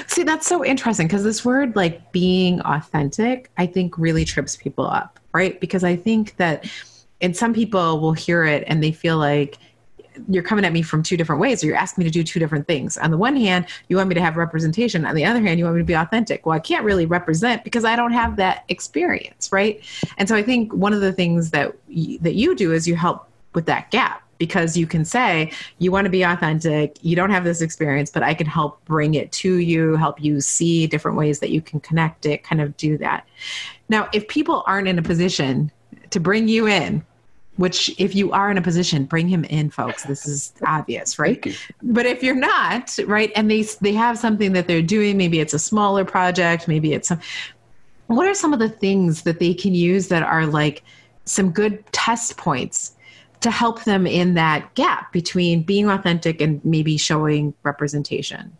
See, 0.06 0.22
that's 0.22 0.46
so 0.46 0.64
interesting 0.64 1.06
because 1.06 1.24
this 1.24 1.44
word, 1.44 1.76
like 1.76 2.12
being 2.12 2.60
authentic, 2.60 3.50
I 3.56 3.66
think 3.66 3.96
really 3.98 4.24
trips 4.24 4.56
people 4.56 4.86
up, 4.86 5.18
right? 5.32 5.60
Because 5.60 5.84
I 5.84 5.96
think 5.96 6.36
that, 6.36 6.70
and 7.20 7.36
some 7.36 7.54
people 7.54 8.00
will 8.00 8.12
hear 8.12 8.44
it 8.44 8.64
and 8.66 8.82
they 8.82 8.92
feel 8.92 9.18
like 9.18 9.58
you're 10.28 10.42
coming 10.42 10.64
at 10.64 10.72
me 10.72 10.82
from 10.82 11.02
two 11.02 11.16
different 11.16 11.40
ways, 11.40 11.62
or 11.62 11.66
you're 11.66 11.76
asking 11.76 12.04
me 12.04 12.10
to 12.10 12.12
do 12.12 12.22
two 12.22 12.38
different 12.38 12.66
things. 12.66 12.98
On 12.98 13.10
the 13.10 13.16
one 13.16 13.36
hand, 13.36 13.66
you 13.88 13.96
want 13.96 14.08
me 14.08 14.14
to 14.14 14.20
have 14.20 14.36
representation. 14.36 15.06
On 15.06 15.14
the 15.14 15.24
other 15.24 15.40
hand, 15.40 15.58
you 15.58 15.64
want 15.64 15.76
me 15.76 15.80
to 15.80 15.86
be 15.86 15.94
authentic. 15.94 16.44
Well, 16.44 16.54
I 16.54 16.58
can't 16.58 16.84
really 16.84 17.06
represent 17.06 17.64
because 17.64 17.84
I 17.84 17.96
don't 17.96 18.12
have 18.12 18.36
that 18.36 18.64
experience, 18.68 19.50
right? 19.52 19.82
And 20.18 20.28
so 20.28 20.36
I 20.36 20.42
think 20.42 20.72
one 20.74 20.92
of 20.92 21.00
the 21.00 21.12
things 21.12 21.50
that 21.52 21.74
that 22.20 22.34
you 22.34 22.54
do 22.54 22.72
is 22.72 22.86
you 22.86 22.94
help 22.94 23.26
with 23.54 23.66
that 23.66 23.90
gap 23.90 24.22
because 24.42 24.76
you 24.76 24.88
can 24.88 25.04
say 25.04 25.52
you 25.78 25.92
want 25.92 26.04
to 26.04 26.10
be 26.10 26.24
authentic 26.24 26.98
you 27.00 27.14
don't 27.14 27.30
have 27.30 27.44
this 27.44 27.60
experience 27.60 28.10
but 28.10 28.24
i 28.24 28.34
can 28.34 28.44
help 28.44 28.84
bring 28.86 29.14
it 29.14 29.30
to 29.30 29.58
you 29.58 29.94
help 29.94 30.20
you 30.20 30.40
see 30.40 30.84
different 30.88 31.16
ways 31.16 31.38
that 31.38 31.50
you 31.50 31.62
can 31.62 31.78
connect 31.78 32.26
it 32.26 32.42
kind 32.42 32.60
of 32.60 32.76
do 32.76 32.98
that. 32.98 33.24
Now 33.88 34.08
if 34.12 34.26
people 34.26 34.64
aren't 34.66 34.88
in 34.88 34.98
a 34.98 35.02
position 35.02 35.70
to 36.10 36.18
bring 36.18 36.48
you 36.48 36.66
in 36.66 37.04
which 37.56 37.94
if 38.00 38.16
you 38.16 38.32
are 38.32 38.50
in 38.50 38.58
a 38.58 38.62
position 38.62 39.04
bring 39.04 39.28
him 39.28 39.44
in 39.44 39.70
folks. 39.70 40.02
This 40.02 40.26
is 40.26 40.52
obvious 40.66 41.20
right? 41.20 41.40
But 41.84 42.06
if 42.06 42.20
you're 42.20 42.34
not 42.34 42.98
right 43.06 43.30
and 43.36 43.48
they 43.48 43.62
they 43.80 43.92
have 43.92 44.18
something 44.18 44.54
that 44.54 44.66
they're 44.66 44.82
doing 44.82 45.16
maybe 45.16 45.38
it's 45.38 45.54
a 45.54 45.58
smaller 45.60 46.04
project 46.04 46.66
maybe 46.66 46.94
it's 46.94 47.06
some 47.06 47.20
what 48.08 48.26
are 48.26 48.34
some 48.34 48.52
of 48.52 48.58
the 48.58 48.68
things 48.68 49.22
that 49.22 49.38
they 49.38 49.54
can 49.54 49.72
use 49.72 50.08
that 50.08 50.24
are 50.24 50.46
like 50.46 50.82
some 51.26 51.52
good 51.52 51.84
test 51.92 52.36
points 52.36 52.96
to 53.42 53.50
help 53.50 53.84
them 53.84 54.06
in 54.06 54.34
that 54.34 54.74
gap 54.74 55.12
between 55.12 55.62
being 55.62 55.88
authentic 55.88 56.40
and 56.40 56.64
maybe 56.64 56.96
showing 56.96 57.54
representation? 57.62 58.52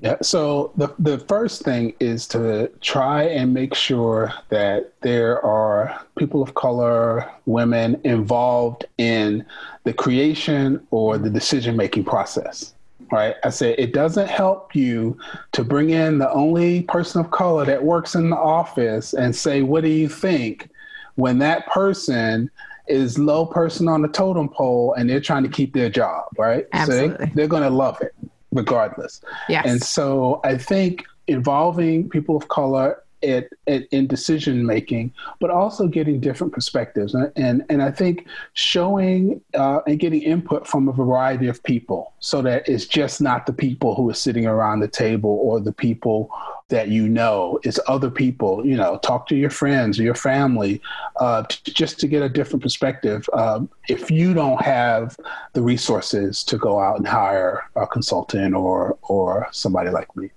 Yeah, 0.00 0.16
so 0.22 0.72
the 0.76 0.94
the 1.00 1.18
first 1.18 1.62
thing 1.62 1.92
is 1.98 2.28
to 2.28 2.70
try 2.80 3.24
and 3.24 3.52
make 3.52 3.74
sure 3.74 4.32
that 4.48 4.92
there 5.00 5.44
are 5.44 6.00
people 6.16 6.40
of 6.40 6.54
color, 6.54 7.28
women 7.46 8.00
involved 8.04 8.84
in 8.98 9.44
the 9.82 9.92
creation 9.92 10.86
or 10.92 11.18
the 11.18 11.30
decision 11.30 11.76
making 11.76 12.04
process. 12.04 12.74
Right? 13.10 13.36
I 13.42 13.50
said 13.50 13.74
it 13.78 13.92
doesn't 13.92 14.28
help 14.28 14.76
you 14.76 15.18
to 15.52 15.64
bring 15.64 15.90
in 15.90 16.18
the 16.18 16.30
only 16.30 16.82
person 16.82 17.20
of 17.20 17.32
color 17.32 17.64
that 17.64 17.82
works 17.82 18.14
in 18.14 18.30
the 18.30 18.36
office 18.36 19.14
and 19.14 19.34
say, 19.34 19.62
"What 19.62 19.82
do 19.82 19.88
you 19.88 20.08
think?" 20.08 20.68
when 21.16 21.38
that 21.40 21.66
person 21.66 22.48
is 22.88 23.18
low 23.18 23.46
person 23.46 23.88
on 23.88 24.02
the 24.02 24.08
totem 24.08 24.48
pole 24.48 24.94
and 24.94 25.08
they're 25.08 25.20
trying 25.20 25.42
to 25.42 25.48
keep 25.48 25.74
their 25.74 25.90
job, 25.90 26.26
right? 26.38 26.66
Absolutely. 26.72 27.10
So 27.10 27.24
they, 27.24 27.30
they're 27.34 27.48
going 27.48 27.62
to 27.62 27.70
love 27.70 28.00
it 28.00 28.14
regardless. 28.52 29.20
Yes. 29.48 29.66
And 29.66 29.82
so 29.82 30.40
I 30.44 30.56
think 30.56 31.04
involving 31.26 32.08
people 32.08 32.36
of 32.36 32.48
color 32.48 33.02
it, 33.22 33.52
it, 33.66 33.88
in 33.90 34.06
decision 34.06 34.64
making, 34.64 35.12
but 35.40 35.50
also 35.50 35.86
getting 35.86 36.20
different 36.20 36.52
perspectives. 36.52 37.14
And, 37.14 37.32
and, 37.36 37.64
and 37.68 37.82
I 37.82 37.90
think 37.90 38.26
showing 38.52 39.40
uh, 39.54 39.80
and 39.86 39.98
getting 39.98 40.22
input 40.22 40.66
from 40.66 40.88
a 40.88 40.92
variety 40.92 41.48
of 41.48 41.62
people 41.62 42.12
so 42.20 42.42
that 42.42 42.68
it's 42.68 42.86
just 42.86 43.20
not 43.20 43.46
the 43.46 43.52
people 43.52 43.94
who 43.94 44.08
are 44.10 44.14
sitting 44.14 44.46
around 44.46 44.80
the 44.80 44.88
table 44.88 45.38
or 45.42 45.60
the 45.60 45.72
people 45.72 46.30
that 46.68 46.88
you 46.88 47.08
know 47.08 47.58
it's 47.62 47.80
other 47.86 48.10
people 48.10 48.64
you 48.66 48.76
know 48.76 48.98
talk 48.98 49.26
to 49.26 49.34
your 49.34 49.50
friends 49.50 49.98
or 49.98 50.02
your 50.02 50.14
family 50.14 50.80
uh, 51.16 51.42
t- 51.48 51.72
just 51.72 51.98
to 51.98 52.06
get 52.06 52.22
a 52.22 52.28
different 52.28 52.62
perspective 52.62 53.28
um, 53.32 53.68
if 53.88 54.10
you 54.10 54.34
don't 54.34 54.60
have 54.60 55.16
the 55.54 55.62
resources 55.62 56.44
to 56.44 56.58
go 56.58 56.78
out 56.78 56.98
and 56.98 57.08
hire 57.08 57.62
a 57.76 57.86
consultant 57.86 58.54
or 58.54 58.98
or 59.02 59.48
somebody 59.50 59.90
like 59.90 60.14
me 60.16 60.30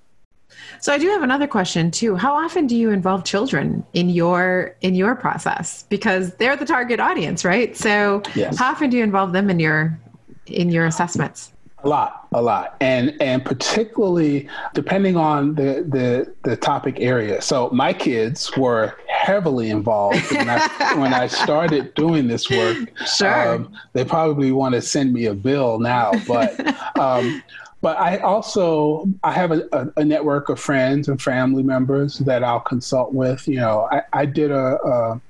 so 0.79 0.93
I 0.93 0.97
do 0.97 1.07
have 1.09 1.21
another 1.21 1.47
question 1.47 1.91
too. 1.91 2.15
How 2.15 2.35
often 2.35 2.67
do 2.67 2.75
you 2.75 2.89
involve 2.89 3.23
children 3.23 3.83
in 3.93 4.09
your 4.09 4.75
in 4.81 4.95
your 4.95 5.15
process 5.15 5.83
because 5.89 6.33
they're 6.35 6.55
the 6.55 6.65
target 6.65 6.99
audience, 6.99 7.45
right? 7.45 7.75
So 7.77 8.23
yes. 8.35 8.57
how 8.57 8.71
often 8.71 8.89
do 8.89 8.97
you 8.97 9.03
involve 9.03 9.33
them 9.33 9.49
in 9.49 9.59
your 9.59 9.99
in 10.47 10.69
your 10.69 10.85
assessments? 10.85 11.53
A 11.83 11.89
lot, 11.89 12.27
a 12.31 12.41
lot, 12.41 12.75
and 12.79 13.15
and 13.19 13.43
particularly 13.43 14.47
depending 14.75 15.17
on 15.17 15.55
the 15.55 15.83
the 15.87 16.31
the 16.43 16.55
topic 16.55 16.99
area. 16.99 17.41
So 17.41 17.69
my 17.71 17.91
kids 17.91 18.55
were 18.55 18.95
heavily 19.07 19.71
involved 19.71 20.31
when 20.31 20.47
I 20.47 20.95
when 20.97 21.11
I 21.11 21.25
started 21.25 21.95
doing 21.95 22.27
this 22.27 22.51
work. 22.51 22.77
Sure, 23.07 23.55
um, 23.55 23.73
they 23.93 24.05
probably 24.05 24.51
want 24.51 24.75
to 24.75 24.81
send 24.81 25.11
me 25.13 25.25
a 25.25 25.33
bill 25.33 25.79
now, 25.79 26.11
but. 26.27 26.59
Um, 26.99 27.41
but 27.81 27.97
I 27.97 28.17
also 28.17 29.07
I 29.23 29.31
have 29.31 29.51
a, 29.51 29.67
a, 29.71 29.87
a, 29.97 30.05
network 30.05 30.49
of 30.49 30.59
friends 30.59 31.07
and 31.07 31.21
family 31.21 31.63
members 31.63 32.19
that 32.19 32.43
I'll 32.43 32.59
consult 32.59 33.13
with. 33.13 33.47
You 33.47 33.57
know, 33.57 33.89
I, 33.91 34.03
I 34.13 34.25
did 34.25 34.51
a, 34.51 34.77
a, 34.83 35.21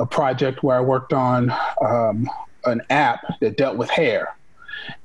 a 0.00 0.06
project 0.06 0.62
where 0.62 0.76
I 0.76 0.80
worked 0.80 1.12
on 1.12 1.54
um, 1.80 2.28
an 2.64 2.82
app 2.90 3.20
that 3.40 3.56
dealt 3.56 3.76
with 3.76 3.90
hair, 3.90 4.36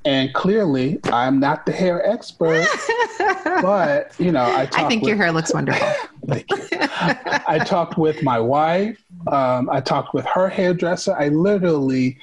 and 0.04 0.34
clearly, 0.34 0.98
I'm 1.04 1.38
not 1.38 1.64
the 1.64 1.72
hair 1.72 2.04
expert, 2.04 2.66
but 3.62 4.12
you 4.18 4.32
know, 4.32 4.42
I. 4.42 4.62
I 4.72 4.88
think 4.88 5.02
with, 5.02 5.08
your 5.08 5.16
hair 5.16 5.30
looks 5.30 5.54
wonderful. 5.54 5.88
thank 6.26 6.50
you. 6.50 6.58
I 6.72 7.62
talked 7.64 7.98
with 7.98 8.22
my 8.22 8.40
wife. 8.40 9.00
Um, 9.28 9.70
I 9.70 9.80
talked 9.80 10.12
with 10.12 10.26
her 10.26 10.48
hairdresser. 10.48 11.14
I 11.14 11.28
literally 11.28 12.18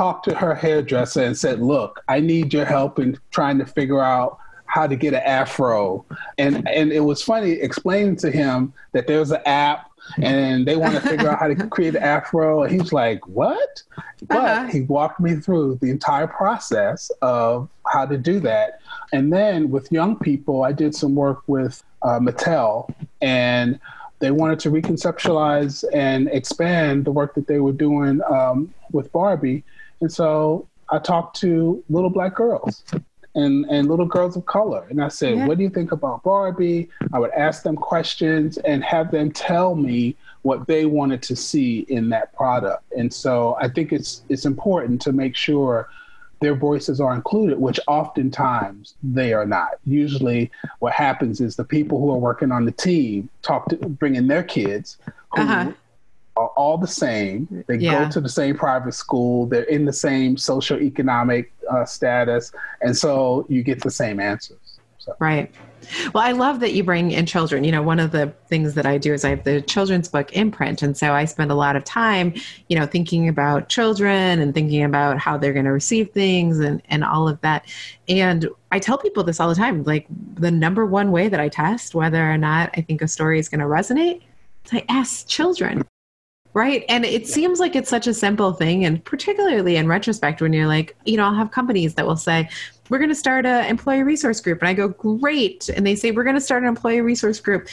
talked 0.00 0.24
to 0.24 0.34
her 0.34 0.54
hairdresser 0.54 1.22
and 1.22 1.36
said, 1.36 1.60
"Look, 1.60 2.02
I 2.08 2.20
need 2.20 2.54
your 2.54 2.64
help 2.64 2.98
in 2.98 3.18
trying 3.30 3.58
to 3.58 3.66
figure 3.66 4.00
out 4.00 4.38
how 4.64 4.86
to 4.86 4.96
get 4.96 5.12
an 5.12 5.20
afro." 5.26 6.06
And 6.38 6.66
and 6.66 6.90
it 6.90 7.00
was 7.00 7.22
funny 7.22 7.50
explaining 7.50 8.16
to 8.24 8.30
him 8.30 8.72
that 8.92 9.06
there's 9.06 9.30
an 9.30 9.42
app 9.44 9.90
and 10.22 10.66
they 10.66 10.76
want 10.76 10.94
to 10.94 11.00
figure 11.10 11.28
out 11.28 11.38
how 11.38 11.48
to 11.48 11.54
create 11.66 11.96
an 11.96 12.02
afro. 12.02 12.62
And 12.62 12.72
he's 12.72 12.94
like, 12.94 13.28
"What?" 13.28 13.82
But 14.26 14.38
uh-huh. 14.38 14.66
he 14.68 14.80
walked 14.80 15.20
me 15.20 15.34
through 15.34 15.78
the 15.82 15.90
entire 15.90 16.26
process 16.26 17.10
of 17.20 17.68
how 17.86 18.06
to 18.06 18.16
do 18.16 18.40
that. 18.40 18.80
And 19.12 19.30
then 19.30 19.70
with 19.70 19.92
young 19.92 20.18
people, 20.18 20.62
I 20.62 20.72
did 20.72 20.94
some 20.94 21.14
work 21.14 21.42
with 21.46 21.82
uh, 22.00 22.20
Mattel, 22.20 22.90
and 23.20 23.78
they 24.20 24.30
wanted 24.30 24.60
to 24.60 24.70
reconceptualize 24.70 25.84
and 25.92 26.28
expand 26.28 27.04
the 27.04 27.12
work 27.12 27.34
that 27.34 27.48
they 27.48 27.60
were 27.60 27.72
doing 27.72 28.22
um, 28.30 28.72
with 28.92 29.12
Barbie. 29.12 29.62
And 30.00 30.12
so 30.12 30.66
I 30.90 30.98
talked 30.98 31.38
to 31.40 31.82
little 31.88 32.10
black 32.10 32.34
girls 32.34 32.84
and, 33.34 33.64
and 33.66 33.88
little 33.88 34.06
girls 34.06 34.36
of 34.36 34.46
color. 34.46 34.86
And 34.90 35.02
I 35.02 35.08
said, 35.08 35.36
yeah. 35.36 35.46
What 35.46 35.58
do 35.58 35.64
you 35.64 35.70
think 35.70 35.92
about 35.92 36.22
Barbie? 36.22 36.88
I 37.12 37.18
would 37.18 37.30
ask 37.30 37.62
them 37.62 37.76
questions 37.76 38.58
and 38.58 38.82
have 38.84 39.10
them 39.10 39.30
tell 39.30 39.74
me 39.74 40.16
what 40.42 40.66
they 40.66 40.86
wanted 40.86 41.22
to 41.22 41.36
see 41.36 41.80
in 41.88 42.08
that 42.10 42.32
product. 42.32 42.82
And 42.96 43.12
so 43.12 43.56
I 43.60 43.68
think 43.68 43.92
it's 43.92 44.22
it's 44.28 44.46
important 44.46 45.00
to 45.02 45.12
make 45.12 45.36
sure 45.36 45.88
their 46.40 46.54
voices 46.54 47.02
are 47.02 47.14
included, 47.14 47.60
which 47.60 47.78
oftentimes 47.86 48.94
they 49.02 49.34
are 49.34 49.44
not. 49.44 49.72
Usually, 49.84 50.50
what 50.78 50.94
happens 50.94 51.42
is 51.42 51.56
the 51.56 51.64
people 51.64 52.00
who 52.00 52.10
are 52.10 52.18
working 52.18 52.50
on 52.50 52.64
the 52.64 52.72
team 52.72 53.28
talk 53.42 53.68
to 53.68 53.76
bring 53.76 54.16
in 54.16 54.26
their 54.26 54.42
kids 54.42 54.96
who 55.34 55.42
uh-huh 55.42 55.72
are 56.36 56.48
all 56.48 56.78
the 56.78 56.86
same. 56.86 57.64
They 57.66 57.76
yeah. 57.76 58.04
go 58.04 58.10
to 58.10 58.20
the 58.20 58.28
same 58.28 58.56
private 58.56 58.94
school. 58.94 59.46
They're 59.46 59.62
in 59.64 59.84
the 59.84 59.92
same 59.92 60.36
socioeconomic 60.36 61.48
uh, 61.70 61.84
status, 61.84 62.52
and 62.80 62.96
so 62.96 63.46
you 63.48 63.62
get 63.62 63.82
the 63.82 63.90
same 63.90 64.20
answers. 64.20 64.58
So. 64.98 65.16
Right. 65.18 65.50
Well, 66.12 66.22
I 66.22 66.32
love 66.32 66.60
that 66.60 66.74
you 66.74 66.84
bring 66.84 67.10
in 67.10 67.24
children. 67.24 67.64
You 67.64 67.72
know, 67.72 67.82
one 67.82 67.98
of 67.98 68.12
the 68.12 68.32
things 68.48 68.74
that 68.74 68.84
I 68.84 68.98
do 68.98 69.14
is 69.14 69.24
I 69.24 69.30
have 69.30 69.44
the 69.44 69.62
children's 69.62 70.08
book 70.08 70.30
imprint. 70.34 70.82
And 70.82 70.94
so 70.94 71.14
I 71.14 71.24
spend 71.24 71.50
a 71.50 71.54
lot 71.54 71.74
of 71.74 71.84
time, 71.84 72.34
you 72.68 72.78
know, 72.78 72.84
thinking 72.86 73.26
about 73.26 73.70
children 73.70 74.40
and 74.40 74.52
thinking 74.52 74.84
about 74.84 75.18
how 75.18 75.38
they're 75.38 75.54
going 75.54 75.64
to 75.64 75.72
receive 75.72 76.10
things 76.10 76.58
and, 76.58 76.82
and 76.90 77.02
all 77.02 77.28
of 77.28 77.40
that. 77.40 77.66
And 78.08 78.46
I 78.70 78.78
tell 78.78 78.98
people 78.98 79.24
this 79.24 79.40
all 79.40 79.48
the 79.48 79.54
time 79.54 79.82
like, 79.84 80.06
the 80.34 80.50
number 80.50 80.84
one 80.84 81.12
way 81.12 81.28
that 81.28 81.40
I 81.40 81.48
test 81.48 81.94
whether 81.94 82.30
or 82.30 82.36
not 82.36 82.70
I 82.76 82.82
think 82.82 83.00
a 83.00 83.08
story 83.08 83.38
is 83.38 83.48
going 83.48 83.60
to 83.60 83.66
resonate 83.66 84.20
is 84.66 84.72
I 84.72 84.84
ask 84.88 85.26
children. 85.26 85.82
Right. 86.52 86.84
And 86.88 87.04
it 87.04 87.28
seems 87.28 87.60
like 87.60 87.76
it's 87.76 87.88
such 87.88 88.08
a 88.08 88.14
simple 88.14 88.52
thing. 88.52 88.84
And 88.84 89.04
particularly 89.04 89.76
in 89.76 89.86
retrospect, 89.86 90.42
when 90.42 90.52
you're 90.52 90.66
like, 90.66 90.96
you 91.04 91.16
know, 91.16 91.24
I'll 91.26 91.34
have 91.34 91.52
companies 91.52 91.94
that 91.94 92.06
will 92.06 92.16
say, 92.16 92.48
we're 92.88 92.98
going 92.98 93.10
to 93.10 93.14
start 93.14 93.46
an 93.46 93.66
employee 93.66 94.02
resource 94.02 94.40
group. 94.40 94.58
And 94.60 94.68
I 94.68 94.74
go, 94.74 94.88
great. 94.88 95.68
And 95.68 95.86
they 95.86 95.94
say, 95.94 96.10
we're 96.10 96.24
going 96.24 96.34
to 96.34 96.40
start 96.40 96.64
an 96.64 96.68
employee 96.68 97.02
resource 97.02 97.38
group 97.38 97.68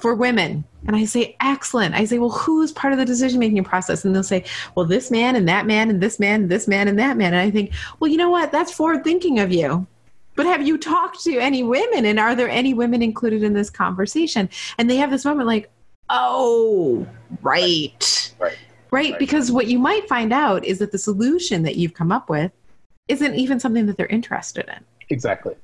for 0.00 0.16
women. 0.16 0.64
And 0.88 0.96
I 0.96 1.04
say, 1.04 1.36
excellent. 1.40 1.94
I 1.94 2.04
say, 2.04 2.18
well, 2.18 2.30
who's 2.30 2.72
part 2.72 2.92
of 2.92 2.98
the 2.98 3.04
decision 3.04 3.38
making 3.38 3.62
process? 3.62 4.04
And 4.04 4.12
they'll 4.12 4.24
say, 4.24 4.44
well, 4.74 4.86
this 4.86 5.08
man 5.08 5.36
and 5.36 5.48
that 5.48 5.66
man 5.66 5.88
and 5.88 6.00
this 6.00 6.18
man 6.18 6.42
and 6.42 6.50
this 6.50 6.66
man 6.66 6.88
and 6.88 6.98
that 6.98 7.16
man. 7.16 7.32
And 7.32 7.40
I 7.40 7.52
think, 7.52 7.72
well, 8.00 8.10
you 8.10 8.16
know 8.16 8.30
what? 8.30 8.50
That's 8.50 8.72
forward 8.72 9.04
thinking 9.04 9.38
of 9.38 9.52
you. 9.52 9.86
But 10.34 10.46
have 10.46 10.66
you 10.66 10.76
talked 10.78 11.22
to 11.22 11.38
any 11.38 11.62
women? 11.62 12.04
And 12.04 12.18
are 12.18 12.34
there 12.34 12.50
any 12.50 12.74
women 12.74 13.02
included 13.02 13.44
in 13.44 13.52
this 13.52 13.70
conversation? 13.70 14.50
And 14.78 14.90
they 14.90 14.96
have 14.96 15.10
this 15.10 15.24
moment 15.24 15.46
like, 15.46 15.70
Oh, 16.10 17.06
right. 17.42 18.32
Right. 18.38 18.56
Right. 18.90 19.10
right. 19.10 19.18
Because 19.18 19.50
what 19.50 19.66
you 19.66 19.78
might 19.78 20.08
find 20.08 20.32
out 20.32 20.64
is 20.64 20.78
that 20.78 20.92
the 20.92 20.98
solution 20.98 21.62
that 21.62 21.76
you've 21.76 21.94
come 21.94 22.12
up 22.12 22.28
with 22.28 22.52
isn't 23.08 23.34
even 23.34 23.60
something 23.60 23.86
that 23.86 23.96
they're 23.96 24.06
interested 24.06 24.68
in. 24.68 24.84
Exactly. 25.10 25.54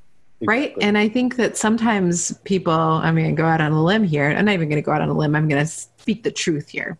Right. 0.44 0.74
And 0.80 0.98
I 0.98 1.08
think 1.08 1.36
that 1.36 1.56
sometimes 1.56 2.36
people, 2.44 2.72
I'm 2.72 3.14
going 3.14 3.34
to 3.34 3.40
go 3.40 3.46
out 3.46 3.60
on 3.60 3.70
a 3.72 3.82
limb 3.82 4.02
here. 4.02 4.28
I'm 4.28 4.44
not 4.44 4.54
even 4.54 4.68
going 4.68 4.82
to 4.82 4.84
go 4.84 4.90
out 4.90 5.00
on 5.00 5.08
a 5.08 5.14
limb. 5.14 5.36
I'm 5.36 5.48
going 5.48 5.64
to 5.64 5.70
speak 5.70 6.24
the 6.24 6.32
truth 6.32 6.68
here. 6.68 6.98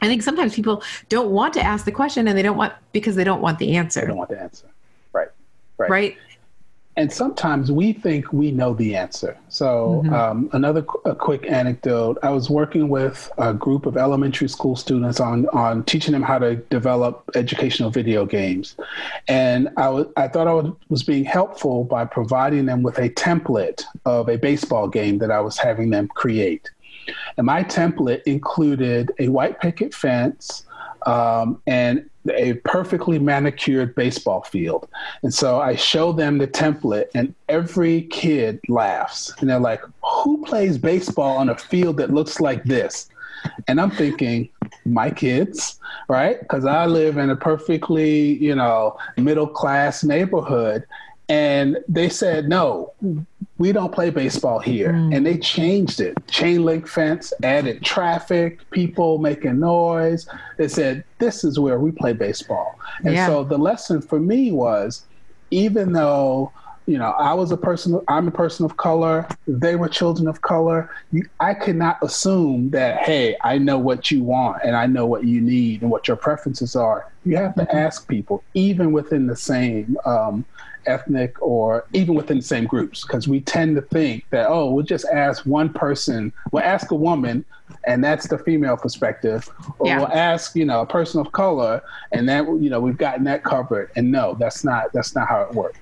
I 0.00 0.06
think 0.06 0.22
sometimes 0.22 0.54
people 0.54 0.82
don't 1.10 1.30
want 1.30 1.52
to 1.54 1.60
ask 1.60 1.84
the 1.84 1.92
question 1.92 2.28
and 2.28 2.38
they 2.38 2.42
don't 2.42 2.56
want 2.56 2.72
because 2.92 3.14
they 3.14 3.24
don't 3.24 3.42
want 3.42 3.58
the 3.58 3.76
answer. 3.76 4.00
They 4.00 4.06
don't 4.06 4.16
want 4.16 4.30
the 4.30 4.40
answer. 4.40 4.66
Right. 5.12 5.28
Right. 5.76 5.90
Right 5.90 6.16
and 6.98 7.12
sometimes 7.12 7.70
we 7.70 7.92
think 7.92 8.32
we 8.32 8.50
know 8.50 8.74
the 8.74 8.96
answer. 8.96 9.38
So, 9.48 10.02
mm-hmm. 10.04 10.12
um, 10.12 10.50
another 10.52 10.82
qu- 10.82 11.00
a 11.08 11.14
quick 11.14 11.48
anecdote: 11.48 12.18
I 12.24 12.30
was 12.30 12.50
working 12.50 12.88
with 12.88 13.30
a 13.38 13.54
group 13.54 13.86
of 13.86 13.96
elementary 13.96 14.48
school 14.48 14.74
students 14.74 15.20
on 15.20 15.46
on 15.50 15.84
teaching 15.84 16.10
them 16.10 16.22
how 16.22 16.40
to 16.40 16.56
develop 16.56 17.30
educational 17.36 17.90
video 17.90 18.26
games, 18.26 18.74
and 19.28 19.68
I, 19.76 19.84
w- 19.84 20.12
I 20.16 20.26
thought 20.26 20.48
I 20.48 20.72
was 20.88 21.04
being 21.04 21.24
helpful 21.24 21.84
by 21.84 22.04
providing 22.04 22.66
them 22.66 22.82
with 22.82 22.98
a 22.98 23.10
template 23.10 23.84
of 24.04 24.28
a 24.28 24.36
baseball 24.36 24.88
game 24.88 25.18
that 25.18 25.30
I 25.30 25.40
was 25.40 25.56
having 25.56 25.90
them 25.90 26.08
create. 26.08 26.68
And 27.36 27.46
my 27.46 27.62
template 27.62 28.22
included 28.24 29.12
a 29.20 29.28
white 29.28 29.60
picket 29.60 29.94
fence 29.94 30.64
um, 31.06 31.60
and 31.66 32.08
a 32.34 32.54
perfectly 32.64 33.18
manicured 33.18 33.94
baseball 33.94 34.42
field. 34.42 34.88
And 35.22 35.32
so 35.32 35.60
I 35.60 35.76
show 35.76 36.12
them 36.12 36.38
the 36.38 36.46
template, 36.46 37.06
and 37.14 37.34
every 37.48 38.02
kid 38.02 38.60
laughs. 38.68 39.32
And 39.40 39.48
they're 39.48 39.58
like, 39.58 39.82
Who 40.02 40.44
plays 40.44 40.78
baseball 40.78 41.38
on 41.38 41.48
a 41.48 41.56
field 41.56 41.96
that 41.98 42.12
looks 42.12 42.40
like 42.40 42.64
this? 42.64 43.08
And 43.68 43.80
I'm 43.80 43.90
thinking, 43.90 44.48
my 44.84 45.10
kids, 45.10 45.78
right? 46.08 46.40
Because 46.40 46.64
I 46.64 46.86
live 46.86 47.18
in 47.18 47.30
a 47.30 47.36
perfectly, 47.36 48.34
you 48.42 48.54
know, 48.54 48.98
middle 49.16 49.46
class 49.46 50.02
neighborhood. 50.04 50.84
And 51.28 51.78
they 51.88 52.08
said, 52.08 52.48
no, 52.48 52.92
we 53.58 53.72
don't 53.72 53.92
play 53.92 54.10
baseball 54.10 54.60
here. 54.60 54.92
Mm. 54.92 55.16
And 55.16 55.26
they 55.26 55.36
changed 55.36 56.00
it. 56.00 56.16
Chain 56.28 56.64
link 56.64 56.86
fence, 56.86 57.32
added 57.42 57.84
traffic, 57.84 58.58
people 58.70 59.18
making 59.18 59.58
noise. 59.58 60.28
They 60.56 60.68
said, 60.68 61.04
this 61.18 61.44
is 61.44 61.58
where 61.58 61.78
we 61.78 61.90
play 61.90 62.12
baseball. 62.12 62.78
And 63.04 63.14
yeah. 63.14 63.26
so 63.26 63.44
the 63.44 63.58
lesson 63.58 64.00
for 64.00 64.20
me 64.20 64.52
was 64.52 65.04
even 65.50 65.92
though 65.92 66.52
you 66.88 66.96
know, 66.96 67.10
I 67.10 67.34
was 67.34 67.52
a 67.52 67.56
person, 67.58 68.00
I'm 68.08 68.28
a 68.28 68.30
person 68.30 68.64
of 68.64 68.78
color, 68.78 69.28
they 69.46 69.76
were 69.76 69.90
children 69.90 70.26
of 70.26 70.40
color. 70.40 70.88
You, 71.12 71.28
I 71.38 71.52
could 71.52 71.76
not 71.76 71.98
assume 72.00 72.70
that, 72.70 73.02
hey, 73.02 73.36
I 73.42 73.58
know 73.58 73.76
what 73.76 74.10
you 74.10 74.24
want 74.24 74.62
and 74.64 74.74
I 74.74 74.86
know 74.86 75.04
what 75.04 75.24
you 75.24 75.42
need 75.42 75.82
and 75.82 75.90
what 75.90 76.08
your 76.08 76.16
preferences 76.16 76.74
are. 76.74 77.12
You 77.26 77.36
have 77.36 77.54
to 77.56 77.64
mm-hmm. 77.64 77.76
ask 77.76 78.08
people, 78.08 78.42
even 78.54 78.92
within 78.92 79.26
the 79.26 79.36
same 79.36 79.98
um, 80.06 80.46
ethnic 80.88 81.40
or 81.40 81.84
even 81.92 82.14
within 82.14 82.38
the 82.38 82.42
same 82.42 82.64
groups, 82.64 83.02
because 83.02 83.28
we 83.28 83.40
tend 83.40 83.76
to 83.76 83.82
think 83.82 84.24
that, 84.30 84.48
oh, 84.48 84.72
we'll 84.72 84.84
just 84.84 85.06
ask 85.06 85.44
one 85.46 85.72
person, 85.72 86.32
we'll 86.50 86.64
ask 86.64 86.90
a 86.90 86.94
woman, 86.94 87.44
and 87.84 88.02
that's 88.02 88.26
the 88.28 88.38
female 88.38 88.76
perspective, 88.76 89.48
or 89.78 89.86
yeah. 89.86 89.98
we'll 89.98 90.12
ask, 90.12 90.56
you 90.56 90.64
know, 90.64 90.80
a 90.80 90.86
person 90.86 91.20
of 91.20 91.32
color, 91.32 91.82
and 92.12 92.28
then, 92.28 92.62
you 92.62 92.70
know, 92.70 92.80
we've 92.80 92.96
gotten 92.96 93.24
that 93.24 93.44
covered. 93.44 93.90
And 93.96 94.10
no, 94.10 94.34
that's 94.34 94.64
not 94.64 94.92
that's 94.92 95.14
not 95.14 95.28
how 95.28 95.42
it 95.42 95.54
works. 95.54 95.78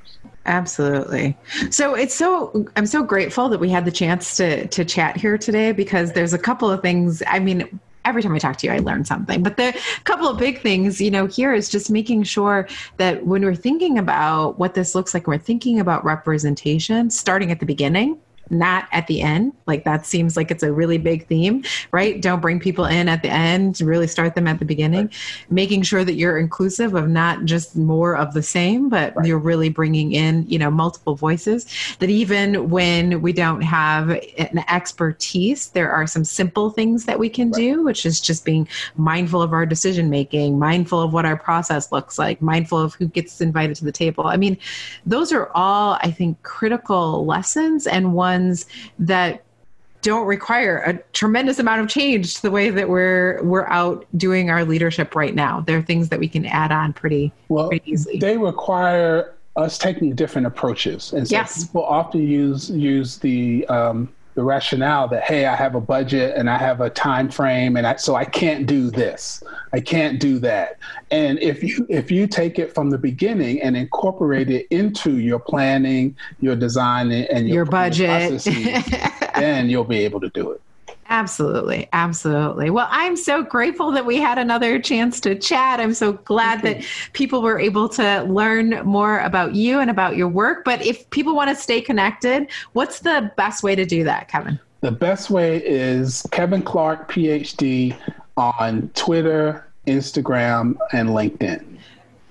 Absolutely. 0.46 1.36
So 1.70 1.94
it's 1.94 2.14
so 2.14 2.66
I'm 2.76 2.86
so 2.86 3.02
grateful 3.02 3.48
that 3.48 3.58
we 3.58 3.68
had 3.68 3.84
the 3.84 3.90
chance 3.90 4.36
to 4.36 4.66
to 4.68 4.84
chat 4.84 5.16
here 5.16 5.38
today 5.38 5.72
because 5.72 6.12
there's 6.12 6.34
a 6.34 6.38
couple 6.38 6.70
of 6.70 6.82
things. 6.82 7.22
I 7.26 7.40
mean, 7.40 7.80
every 8.06 8.22
time 8.22 8.34
I 8.34 8.38
talk 8.38 8.56
to 8.58 8.66
you, 8.66 8.72
I 8.72 8.78
learn 8.78 9.04
something. 9.04 9.42
But 9.42 9.56
the 9.56 9.76
couple 10.04 10.28
of 10.28 10.38
big 10.38 10.62
things, 10.62 11.00
you 11.00 11.10
know, 11.10 11.26
here 11.26 11.52
is 11.52 11.68
just 11.68 11.90
making 11.90 12.22
sure 12.22 12.68
that 12.96 13.26
when 13.26 13.42
we're 13.42 13.54
thinking 13.54 13.98
about 13.98 14.58
what 14.58 14.74
this 14.74 14.94
looks 14.94 15.12
like, 15.12 15.26
we're 15.26 15.38
thinking 15.38 15.80
about 15.80 16.04
representation, 16.04 17.10
starting 17.10 17.50
at 17.50 17.60
the 17.60 17.66
beginning 17.66 18.18
not 18.50 18.88
at 18.92 19.06
the 19.06 19.22
end. 19.22 19.52
Like 19.66 19.84
that 19.84 20.06
seems 20.06 20.36
like 20.36 20.50
it's 20.50 20.62
a 20.62 20.72
really 20.72 20.98
big 20.98 21.26
theme, 21.26 21.64
right? 21.92 22.20
Don't 22.20 22.40
bring 22.40 22.60
people 22.60 22.84
in 22.84 23.08
at 23.08 23.22
the 23.22 23.30
end, 23.30 23.80
really 23.80 24.06
start 24.06 24.34
them 24.34 24.46
at 24.46 24.58
the 24.58 24.64
beginning. 24.64 25.06
Right. 25.06 25.14
Making 25.50 25.82
sure 25.82 26.04
that 26.04 26.14
you're 26.14 26.38
inclusive 26.38 26.94
of 26.94 27.08
not 27.08 27.44
just 27.44 27.76
more 27.76 28.16
of 28.16 28.34
the 28.34 28.42
same, 28.42 28.88
but 28.88 29.16
right. 29.16 29.26
you're 29.26 29.38
really 29.38 29.68
bringing 29.68 30.12
in, 30.12 30.46
you 30.48 30.58
know, 30.58 30.70
multiple 30.70 31.14
voices. 31.14 31.66
That 31.98 32.10
even 32.10 32.70
when 32.70 33.22
we 33.22 33.32
don't 33.32 33.62
have 33.62 34.10
an 34.10 34.64
expertise, 34.68 35.68
there 35.70 35.90
are 35.90 36.06
some 36.06 36.24
simple 36.24 36.70
things 36.70 37.04
that 37.06 37.18
we 37.18 37.28
can 37.28 37.50
right. 37.50 37.60
do, 37.60 37.84
which 37.84 38.06
is 38.06 38.20
just 38.20 38.44
being 38.44 38.68
mindful 38.96 39.42
of 39.42 39.52
our 39.52 39.66
decision 39.66 40.10
making, 40.10 40.58
mindful 40.58 41.02
of 41.02 41.12
what 41.12 41.24
our 41.24 41.36
process 41.36 41.90
looks 41.90 42.18
like, 42.18 42.40
mindful 42.40 42.78
of 42.78 42.94
who 42.94 43.08
gets 43.08 43.40
invited 43.40 43.76
to 43.76 43.84
the 43.84 43.92
table. 43.92 44.26
I 44.26 44.36
mean, 44.36 44.56
those 45.04 45.32
are 45.32 45.50
all, 45.54 45.98
I 46.02 46.10
think, 46.10 46.42
critical 46.42 47.24
lessons 47.24 47.86
and 47.86 48.12
one 48.12 48.35
ones 48.36 48.66
that 48.98 49.42
don't 50.02 50.26
require 50.26 50.78
a 50.78 50.94
tremendous 51.12 51.58
amount 51.58 51.80
of 51.80 51.88
change 51.88 52.34
to 52.36 52.42
the 52.42 52.50
way 52.50 52.70
that 52.70 52.88
we're 52.88 53.42
we're 53.42 53.66
out 53.66 54.06
doing 54.16 54.50
our 54.50 54.64
leadership 54.64 55.16
right 55.16 55.34
now. 55.34 55.60
There 55.60 55.78
are 55.78 55.82
things 55.82 56.10
that 56.10 56.20
we 56.20 56.28
can 56.28 56.46
add 56.46 56.70
on 56.70 56.92
pretty, 56.92 57.32
well, 57.48 57.68
pretty 57.68 57.90
easily. 57.90 58.18
They 58.18 58.36
require 58.36 59.34
us 59.56 59.78
taking 59.78 60.14
different 60.14 60.46
approaches, 60.46 61.12
and 61.12 61.26
so 61.26 61.34
yes. 61.34 61.64
people 61.64 61.84
often 61.84 62.26
use 62.26 62.70
use 62.70 63.18
the 63.18 63.66
um, 63.66 64.12
the 64.36 64.44
rationale 64.44 65.08
that 65.08 65.24
hey 65.24 65.46
i 65.46 65.56
have 65.56 65.74
a 65.74 65.80
budget 65.80 66.36
and 66.36 66.48
i 66.48 66.56
have 66.58 66.80
a 66.80 66.90
time 66.90 67.28
frame 67.28 67.76
and 67.76 67.86
I, 67.86 67.96
so 67.96 68.14
i 68.14 68.24
can't 68.24 68.66
do 68.66 68.90
this. 68.90 69.42
I 69.72 69.80
can't 69.80 70.18
do 70.18 70.38
that. 70.38 70.78
And 71.10 71.38
if 71.40 71.62
you 71.62 71.86
if 71.88 72.10
you 72.10 72.26
take 72.26 72.58
it 72.58 72.74
from 72.74 72.90
the 72.90 72.98
beginning 72.98 73.60
and 73.60 73.76
incorporate 73.76 74.50
it 74.50 74.66
into 74.70 75.18
your 75.18 75.38
planning 75.38 76.16
your 76.40 76.56
design 76.56 77.12
and 77.12 77.46
your, 77.46 77.56
your 77.56 77.64
budget. 77.64 78.42
then 79.34 79.68
you'll 79.68 79.84
be 79.84 79.98
able 79.98 80.20
to 80.20 80.30
do 80.30 80.50
it 80.50 80.62
Absolutely. 81.08 81.88
Absolutely. 81.92 82.70
Well, 82.70 82.88
I'm 82.90 83.16
so 83.16 83.42
grateful 83.42 83.92
that 83.92 84.06
we 84.06 84.16
had 84.16 84.38
another 84.38 84.80
chance 84.80 85.20
to 85.20 85.34
chat. 85.34 85.80
I'm 85.80 85.94
so 85.94 86.14
glad 86.14 86.62
that 86.62 86.84
people 87.12 87.42
were 87.42 87.58
able 87.58 87.88
to 87.90 88.22
learn 88.22 88.80
more 88.84 89.20
about 89.20 89.54
you 89.54 89.78
and 89.80 89.90
about 89.90 90.16
your 90.16 90.28
work. 90.28 90.64
But 90.64 90.84
if 90.84 91.08
people 91.10 91.34
want 91.34 91.50
to 91.50 91.56
stay 91.56 91.80
connected, 91.80 92.48
what's 92.72 93.00
the 93.00 93.30
best 93.36 93.62
way 93.62 93.74
to 93.74 93.84
do 93.84 94.04
that, 94.04 94.28
Kevin? 94.28 94.58
The 94.80 94.92
best 94.92 95.30
way 95.30 95.62
is 95.64 96.26
Kevin 96.32 96.62
Clark, 96.62 97.10
PhD, 97.10 97.96
on 98.36 98.90
Twitter, 98.94 99.66
Instagram, 99.86 100.76
and 100.92 101.10
LinkedIn 101.10 101.78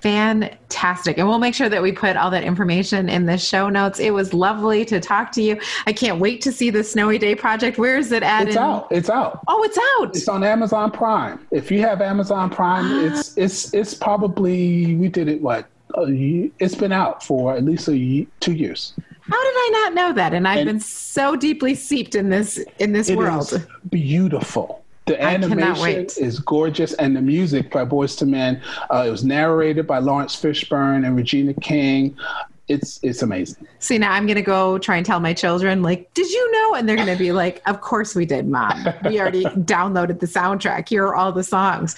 fantastic. 0.05 1.17
And 1.17 1.27
we'll 1.27 1.39
make 1.39 1.55
sure 1.55 1.67
that 1.67 1.81
we 1.81 1.91
put 1.91 2.15
all 2.15 2.29
that 2.29 2.43
information 2.43 3.09
in 3.09 3.25
the 3.25 3.39
show 3.39 3.69
notes. 3.69 3.99
It 3.99 4.11
was 4.11 4.35
lovely 4.35 4.85
to 4.85 4.99
talk 4.99 5.31
to 5.31 5.41
you. 5.41 5.59
I 5.87 5.93
can't 5.93 6.19
wait 6.19 6.41
to 6.41 6.51
see 6.51 6.69
the 6.69 6.83
Snowy 6.83 7.17
Day 7.17 7.33
project. 7.33 7.79
Where 7.79 7.97
is 7.97 8.11
it 8.11 8.21
at? 8.21 8.47
It's 8.47 8.55
in- 8.55 8.61
out. 8.61 8.87
It's 8.91 9.09
out. 9.09 9.39
Oh, 9.47 9.63
it's 9.63 9.79
out. 9.97 10.15
It's 10.15 10.27
on 10.27 10.43
Amazon 10.43 10.91
Prime. 10.91 11.47
If 11.49 11.71
you 11.71 11.79
have 11.81 12.01
Amazon 12.01 12.51
Prime, 12.51 12.85
it's 13.05 13.35
it's 13.35 13.73
it's 13.73 13.95
probably 13.95 14.95
we 14.95 15.07
did 15.07 15.27
it 15.27 15.41
what 15.41 15.67
it's 15.97 16.75
been 16.75 16.91
out 16.91 17.23
for 17.23 17.55
at 17.55 17.63
least 17.63 17.87
a 17.87 18.27
two 18.41 18.53
years. 18.53 18.93
How 19.21 19.43
did 19.43 19.55
I 19.55 19.69
not 19.73 19.93
know 19.95 20.13
that? 20.13 20.35
And 20.35 20.47
I've 20.47 20.59
and 20.59 20.67
been 20.67 20.79
so 20.81 21.35
deeply 21.35 21.73
seeped 21.73 22.13
in 22.13 22.29
this 22.29 22.63
in 22.77 22.93
this 22.93 23.09
world. 23.09 23.65
beautiful. 23.89 24.84
The 25.05 25.21
animation 25.21 26.07
is 26.17 26.39
gorgeous, 26.39 26.93
and 26.93 27.15
the 27.15 27.21
music 27.21 27.71
by 27.71 27.85
Boyz 27.85 28.21
II 28.21 28.29
Men. 28.29 28.61
Uh, 28.91 29.05
it 29.07 29.11
was 29.11 29.23
narrated 29.23 29.85
by 29.85 29.99
Laurence 29.99 30.35
Fishburne 30.35 31.05
and 31.05 31.15
Regina 31.15 31.53
King. 31.53 32.17
It's 32.67 32.99
it's 33.03 33.21
amazing. 33.21 33.67
See 33.77 33.99
now, 33.99 34.11
I'm 34.11 34.25
gonna 34.25 34.41
go 34.41 34.79
try 34.79 34.97
and 34.97 35.05
tell 35.05 35.19
my 35.19 35.33
children, 35.33 35.83
like, 35.83 36.11
did 36.15 36.27
you 36.27 36.51
know? 36.51 36.73
And 36.73 36.89
they're 36.89 36.95
gonna 36.95 37.15
be 37.15 37.31
like, 37.31 37.61
of 37.67 37.81
course 37.81 38.15
we 38.15 38.25
did, 38.25 38.47
mom. 38.47 38.87
We 39.05 39.19
already 39.19 39.43
downloaded 39.45 40.19
the 40.19 40.25
soundtrack. 40.25 40.89
Here 40.89 41.05
are 41.05 41.15
all 41.15 41.31
the 41.31 41.43
songs. 41.43 41.95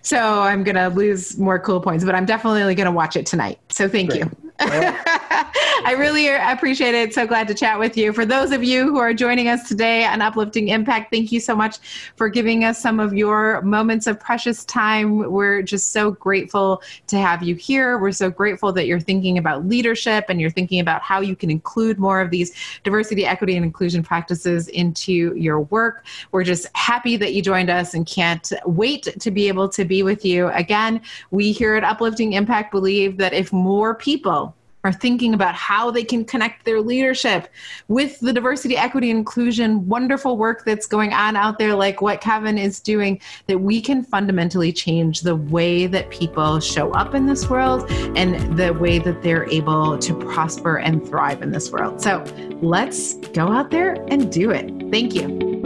So 0.00 0.40
I'm 0.40 0.64
gonna 0.64 0.88
lose 0.88 1.36
more 1.36 1.58
cool 1.58 1.82
points, 1.82 2.04
but 2.04 2.14
I'm 2.14 2.24
definitely 2.24 2.74
gonna 2.74 2.90
watch 2.90 3.16
it 3.16 3.26
tonight. 3.26 3.58
So 3.68 3.86
thank 3.86 4.10
Great. 4.10 4.20
you. 4.22 4.45
I 4.58 5.94
really 5.98 6.28
appreciate 6.28 6.94
it. 6.94 7.12
So 7.12 7.26
glad 7.26 7.46
to 7.48 7.54
chat 7.54 7.78
with 7.78 7.96
you. 7.96 8.12
For 8.12 8.24
those 8.24 8.52
of 8.52 8.64
you 8.64 8.84
who 8.88 8.98
are 8.98 9.12
joining 9.12 9.48
us 9.48 9.68
today 9.68 10.04
on 10.04 10.22
Uplifting 10.22 10.68
Impact, 10.68 11.10
thank 11.10 11.30
you 11.30 11.40
so 11.40 11.54
much 11.54 11.78
for 12.16 12.28
giving 12.28 12.64
us 12.64 12.80
some 12.80 12.98
of 12.98 13.12
your 13.14 13.60
moments 13.62 14.06
of 14.06 14.18
precious 14.18 14.64
time. 14.64 15.30
We're 15.30 15.62
just 15.62 15.90
so 15.90 16.12
grateful 16.12 16.82
to 17.08 17.18
have 17.18 17.42
you 17.42 17.54
here. 17.54 17.98
We're 17.98 18.12
so 18.12 18.30
grateful 18.30 18.72
that 18.72 18.86
you're 18.86 19.00
thinking 19.00 19.38
about 19.38 19.66
leadership 19.66 20.26
and 20.28 20.40
you're 20.40 20.50
thinking 20.50 20.80
about 20.80 21.02
how 21.02 21.20
you 21.20 21.36
can 21.36 21.50
include 21.50 21.98
more 21.98 22.20
of 22.20 22.30
these 22.30 22.52
diversity, 22.82 23.26
equity, 23.26 23.56
and 23.56 23.64
inclusion 23.64 24.02
practices 24.02 24.68
into 24.68 25.34
your 25.36 25.60
work. 25.60 26.06
We're 26.32 26.44
just 26.44 26.66
happy 26.74 27.16
that 27.18 27.34
you 27.34 27.42
joined 27.42 27.70
us 27.70 27.94
and 27.94 28.06
can't 28.06 28.52
wait 28.64 29.08
to 29.20 29.30
be 29.30 29.48
able 29.48 29.68
to 29.70 29.84
be 29.84 30.02
with 30.02 30.24
you 30.24 30.48
again. 30.48 31.02
We 31.30 31.52
here 31.52 31.74
at 31.74 31.84
Uplifting 31.84 32.32
Impact 32.32 32.70
believe 32.70 33.16
that 33.18 33.32
if 33.32 33.52
more 33.52 33.94
people 33.94 34.45
are 34.86 34.92
thinking 34.92 35.34
about 35.34 35.54
how 35.54 35.90
they 35.90 36.04
can 36.04 36.24
connect 36.24 36.64
their 36.64 36.80
leadership 36.80 37.48
with 37.88 38.18
the 38.20 38.32
diversity, 38.32 38.76
equity, 38.76 39.10
inclusion, 39.10 39.86
wonderful 39.88 40.36
work 40.36 40.64
that's 40.64 40.86
going 40.86 41.12
on 41.12 41.36
out 41.36 41.58
there, 41.58 41.74
like 41.74 42.00
what 42.00 42.20
Kevin 42.20 42.56
is 42.56 42.80
doing, 42.80 43.20
that 43.48 43.58
we 43.58 43.80
can 43.80 44.02
fundamentally 44.02 44.72
change 44.72 45.22
the 45.22 45.36
way 45.36 45.86
that 45.86 46.08
people 46.10 46.60
show 46.60 46.92
up 46.92 47.14
in 47.14 47.26
this 47.26 47.50
world 47.50 47.90
and 48.16 48.56
the 48.56 48.72
way 48.74 48.98
that 48.98 49.22
they're 49.22 49.48
able 49.50 49.98
to 49.98 50.14
prosper 50.14 50.78
and 50.78 51.06
thrive 51.06 51.42
in 51.42 51.50
this 51.50 51.70
world. 51.72 52.00
So 52.00 52.24
let's 52.62 53.14
go 53.14 53.48
out 53.48 53.70
there 53.70 53.94
and 54.08 54.30
do 54.30 54.50
it. 54.50 54.72
Thank 54.90 55.14
you. 55.14 55.65